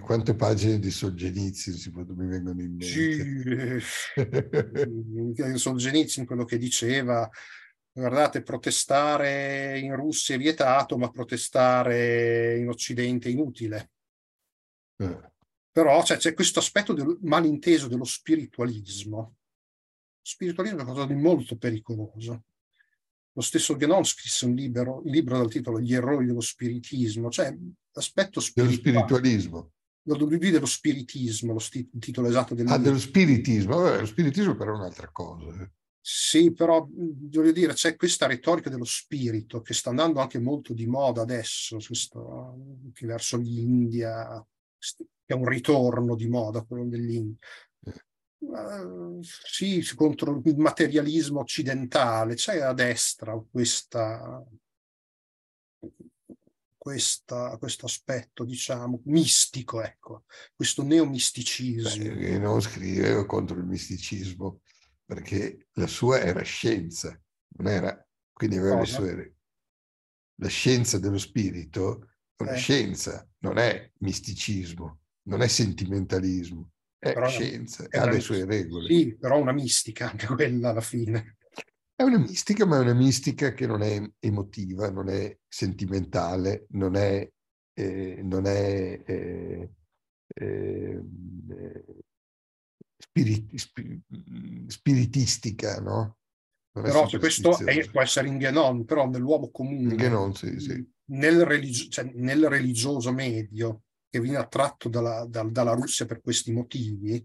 quante 0.00 0.34
pagine 0.34 0.78
di 0.78 0.90
Solzhenitsyn 0.90 1.92
mi 2.14 2.26
vengono 2.26 2.62
in 2.62 2.76
mente? 2.76 3.80
Sì, 5.34 5.58
Solzhenitsyn 5.58 6.24
quello 6.24 6.44
che 6.44 6.56
diceva, 6.56 7.28
guardate, 7.92 8.42
protestare 8.42 9.78
in 9.78 9.94
Russia 9.94 10.34
è 10.34 10.38
vietato, 10.38 10.96
ma 10.96 11.10
protestare 11.10 12.56
in 12.58 12.68
Occidente 12.68 13.28
è 13.28 13.32
inutile. 13.32 13.90
Eh. 14.96 15.32
Però 15.70 16.02
cioè, 16.04 16.16
c'è 16.16 16.32
questo 16.32 16.58
aspetto 16.58 16.92
del 16.92 17.18
malinteso 17.22 17.88
dello 17.88 18.04
spiritualismo. 18.04 19.36
Spiritualismo 20.22 20.78
è 20.78 20.82
una 20.82 20.90
cosa 20.90 21.06
di 21.06 21.14
molto 21.14 21.56
pericoloso. 21.56 22.44
Lo 23.32 23.42
stesso 23.42 23.76
Genon 23.76 24.02
scrisse 24.02 24.46
un 24.46 24.54
libro, 24.54 25.02
un 25.04 25.10
libro 25.10 25.36
dal 25.36 25.50
titolo 25.50 25.78
Gli 25.78 25.92
errori 25.92 26.24
dello 26.24 26.40
spiritismo, 26.40 27.28
cioè 27.28 27.54
l'aspetto 27.92 28.40
spiritualismo. 28.40 29.72
Lo 30.04 30.14
WD 30.14 30.50
dello 30.50 30.66
spiritismo, 30.66 31.52
lo 31.52 31.58
sti- 31.58 31.90
titolo 31.98 32.28
esatto 32.28 32.54
del 32.54 32.68
Ah, 32.68 32.78
dello 32.78 32.98
spiritismo, 32.98 33.76
Vabbè, 33.76 34.00
lo 34.00 34.06
spiritismo 34.06 34.56
però 34.56 34.72
è 34.72 34.76
un'altra 34.76 35.10
cosa. 35.10 35.62
Eh. 35.62 35.70
Sì, 36.00 36.52
però 36.52 36.88
voglio 36.88 37.52
dire, 37.52 37.74
c'è 37.74 37.96
questa 37.96 38.26
retorica 38.26 38.70
dello 38.70 38.84
spirito 38.84 39.60
che 39.60 39.74
sta 39.74 39.90
andando 39.90 40.20
anche 40.20 40.38
molto 40.38 40.72
di 40.72 40.86
moda 40.86 41.22
adesso, 41.22 41.78
questo, 41.84 42.56
verso 43.00 43.36
l'India, 43.36 44.42
è 45.24 45.32
un 45.32 45.46
ritorno 45.46 46.14
di 46.14 46.28
moda 46.28 46.62
quello 46.62 46.86
dell'India. 46.86 47.38
Uh, 48.38 49.20
sì, 49.22 49.82
contro 49.94 50.40
il 50.44 50.56
materialismo 50.56 51.40
occidentale, 51.40 52.34
c'è 52.34 52.60
a 52.60 52.72
destra 52.74 53.36
questa, 53.50 54.44
questa, 56.76 57.56
questo 57.58 57.86
aspetto, 57.86 58.44
diciamo, 58.44 59.00
mistico, 59.06 59.82
ecco, 59.82 60.24
questo 60.54 60.82
neomisticismo. 60.84 62.14
Beh, 62.14 62.38
non 62.38 62.60
scriveva 62.60 63.26
contro 63.26 63.56
il 63.56 63.64
misticismo, 63.64 64.60
perché 65.04 65.68
la 65.72 65.88
sua 65.88 66.20
era 66.20 66.42
scienza, 66.42 67.20
non 67.56 67.68
era, 67.68 68.06
quindi 68.32 68.58
aveva 68.58 68.76
Cosa? 68.78 69.00
le 69.00 69.12
sue... 69.12 69.34
La 70.38 70.48
scienza 70.48 70.98
dello 70.98 71.18
spirito 71.18 72.10
una 72.38 72.52
eh. 72.52 72.56
scienza, 72.56 73.28
non 73.38 73.58
è 73.58 73.90
misticismo, 73.98 75.00
non 75.28 75.42
è 75.42 75.48
sentimentalismo 75.48 76.70
è 76.98 77.12
però 77.12 77.28
scienza, 77.28 77.86
ha 77.90 78.10
le 78.10 78.20
sue 78.20 78.44
regole. 78.44 78.88
Sì, 78.88 79.16
però 79.16 79.38
una 79.38 79.52
mistica 79.52 80.10
anche 80.10 80.26
quella 80.26 80.70
alla 80.70 80.80
fine. 80.80 81.36
È 81.94 82.02
una 82.02 82.18
mistica, 82.18 82.66
ma 82.66 82.76
è 82.76 82.80
una 82.80 82.94
mistica 82.94 83.52
che 83.52 83.66
non 83.66 83.82
è 83.82 84.02
emotiva, 84.18 84.90
non 84.90 85.08
è 85.08 85.38
sentimentale, 85.48 86.66
non 86.70 86.94
è, 86.94 87.26
eh, 87.74 88.20
non 88.22 88.46
è 88.46 89.02
eh, 89.06 89.70
eh, 90.28 91.02
spirit, 92.98 93.54
spiritistica, 94.66 95.80
no? 95.80 96.18
Non 96.76 96.84
però 96.84 97.08
cioè, 97.08 97.18
questo 97.18 97.56
è, 97.64 97.88
può 97.88 98.02
essere 98.02 98.28
in 98.28 98.38
Genon, 98.38 98.84
però 98.84 99.08
nell'uomo 99.08 99.50
comune, 99.50 99.92
in 99.92 99.96
Genon, 99.96 100.34
sì, 100.34 100.60
sì. 100.60 100.94
Nel, 101.08 101.44
religio, 101.44 101.88
cioè, 101.88 102.10
nel, 102.14 102.48
religioso 102.48 103.12
medio 103.12 103.82
che 104.08 104.20
viene 104.20 104.38
attratto 104.38 104.88
dalla, 104.88 105.24
da, 105.26 105.42
dalla 105.44 105.72
Russia 105.72 106.06
per 106.06 106.20
questi 106.20 106.52
motivi, 106.52 107.24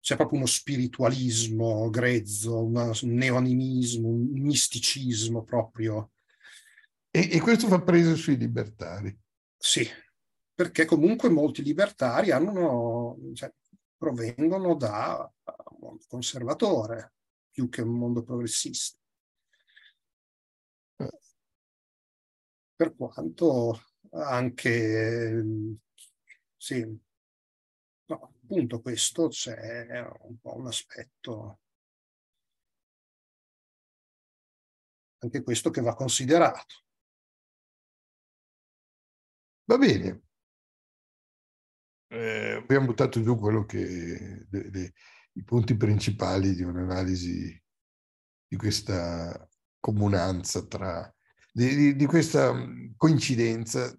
c'è 0.00 0.16
proprio 0.16 0.38
uno 0.38 0.46
spiritualismo 0.46 1.88
grezzo, 1.88 2.64
una, 2.64 2.90
un 3.02 3.14
neonimismo, 3.14 4.08
un 4.08 4.40
misticismo 4.40 5.44
proprio. 5.44 6.10
E, 7.10 7.28
e, 7.32 7.40
questo 7.40 7.68
fa 7.68 7.80
preso 7.80 8.16
sui 8.16 8.36
libertari. 8.36 9.16
Sì, 9.56 9.88
perché 10.54 10.84
comunque 10.86 11.28
molti 11.28 11.62
libertari 11.62 12.30
hanno, 12.30 13.16
cioè, 13.34 13.52
provengono 13.96 14.74
da 14.74 15.30
un 15.44 15.78
mondo 15.78 16.04
conservatore 16.08 17.14
più 17.48 17.68
che 17.68 17.82
un 17.82 17.96
mondo 17.96 18.22
progressista. 18.22 18.98
Per 22.82 22.96
quanto 22.96 23.80
anche 24.10 25.44
sì, 26.56 26.84
No, 28.06 28.34
appunto 28.42 28.80
questo 28.80 29.28
c'è 29.28 30.00
un 30.00 30.38
po' 30.40 30.56
un 30.56 30.66
aspetto, 30.66 31.60
anche 35.18 35.42
questo 35.42 35.70
che 35.70 35.80
va 35.80 35.94
considerato. 35.94 36.84
Va 39.64 39.78
bene. 39.78 40.22
Eh, 42.08 42.52
abbiamo 42.56 42.86
buttato 42.86 43.22
giù 43.22 43.38
quello 43.38 43.64
che 43.64 44.44
de, 44.48 44.70
de, 44.70 44.92
i 45.34 45.44
punti 45.44 45.76
principali 45.76 46.54
di 46.54 46.62
un'analisi 46.62 47.62
di 48.48 48.56
questa 48.56 49.48
comunanza 49.78 50.66
tra 50.66 51.14
di, 51.52 51.94
di, 51.94 52.06
questa 52.06 52.52
coincidenza 52.96 53.94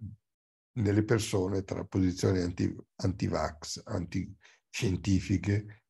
nelle 0.80 1.04
persone 1.04 1.64
tra 1.64 1.84
posizioni 1.86 2.40
anti, 2.40 2.76
anti-vax, 2.96 3.84
antiscientifiche 3.86 5.84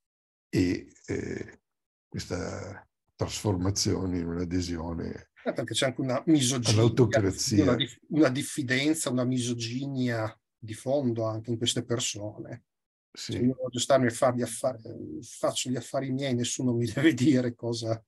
e 0.49 0.87
eh, 1.05 1.61
questa 2.07 2.85
trasformazione 3.15 4.17
in 4.17 4.27
un'adesione 4.27 5.29
eh, 5.45 5.51
perché 5.51 5.73
c'è 5.73 5.87
anche 5.87 6.01
una 6.01 6.23
misoginia. 6.25 6.83
Una, 7.63 7.75
una, 8.09 8.29
diffidenza, 8.29 9.09
una 9.09 9.25
misoginia 9.25 10.39
di 10.57 10.73
fondo 10.73 11.25
anche 11.25 11.51
in 11.51 11.57
queste 11.57 11.83
persone. 11.83 12.65
Sì. 13.11 13.33
Cioè 13.33 13.41
io 13.41 13.55
voglio 13.59 13.79
starmi 13.79 14.07
a 14.07 14.11
fare 14.11 14.37
gli 14.37 14.41
affari, 14.41 14.81
faccio 15.21 15.69
gli 15.69 15.75
affari 15.75 16.11
miei, 16.11 16.33
nessuno 16.33 16.73
mi 16.73 16.85
deve 16.91 17.13
dire 17.13 17.53
cosa, 17.55 18.01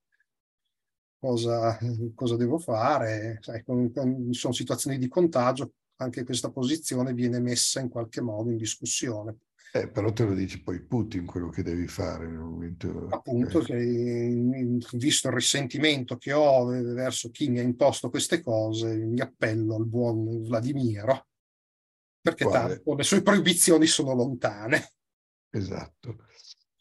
cosa, 1.26 1.78
cosa 2.14 2.36
devo 2.36 2.60
fare. 2.60 3.40
Sai, 3.42 3.64
con, 3.64 3.92
con, 3.92 4.32
sono 4.32 4.54
situazioni 4.54 5.00
di 5.00 5.08
contagio, 5.08 5.74
anche 5.98 6.24
questa 6.24 6.52
posizione 6.52 7.14
viene 7.14 7.40
messa 7.40 7.80
in 7.80 7.90
qualche 7.90 8.22
modo 8.22 8.52
in 8.52 8.58
discussione. 8.58 9.38
Eh, 9.74 9.90
però 9.90 10.14
te 10.14 10.24
lo 10.24 10.34
dici 10.34 10.62
poi 10.62 10.82
Putin 10.82 11.26
quello 11.26 11.50
che 11.50 11.62
devi 11.62 11.88
fare 11.88 12.28
nel 12.28 12.38
momento. 12.38 13.08
Appunto, 13.10 13.60
eh. 13.60 13.66
che, 13.66 14.78
visto 14.94 15.28
il 15.28 15.34
risentimento 15.34 16.16
che 16.18 16.32
ho 16.32 16.66
verso 16.66 17.30
chi 17.30 17.50
mi 17.50 17.60
ha 17.60 17.64
imposto 17.64 18.10
queste 18.10 18.42
cose, 18.42 18.96
mi 18.96 19.20
appello 19.20 19.76
al 19.76 19.86
buon 19.86 20.44
Vladimiro, 20.44 21.28
perché 22.22 22.46
Quale? 22.46 22.76
tanto 22.76 22.96
le 22.96 23.04
sue 23.04 23.22
proibizioni 23.22 23.86
sono 23.86 24.14
lontane. 24.14 24.94
Esatto. 25.50 26.18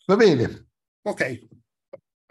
Va 0.06 0.16
bene. 0.16 0.68
Ok. 1.02 1.48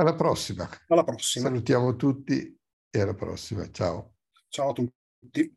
Alla 0.04 0.16
prossima. 0.16 0.70
Alla 0.90 1.06
prossima. 1.06 1.48
Salutiamo 1.48 1.96
tutti 1.96 2.60
e 2.90 3.00
alla 3.00 3.14
prossima. 3.14 3.72
Ciao. 3.72 4.16
Ciao 4.50 4.72
a 4.72 4.74
tutti. 4.74 5.56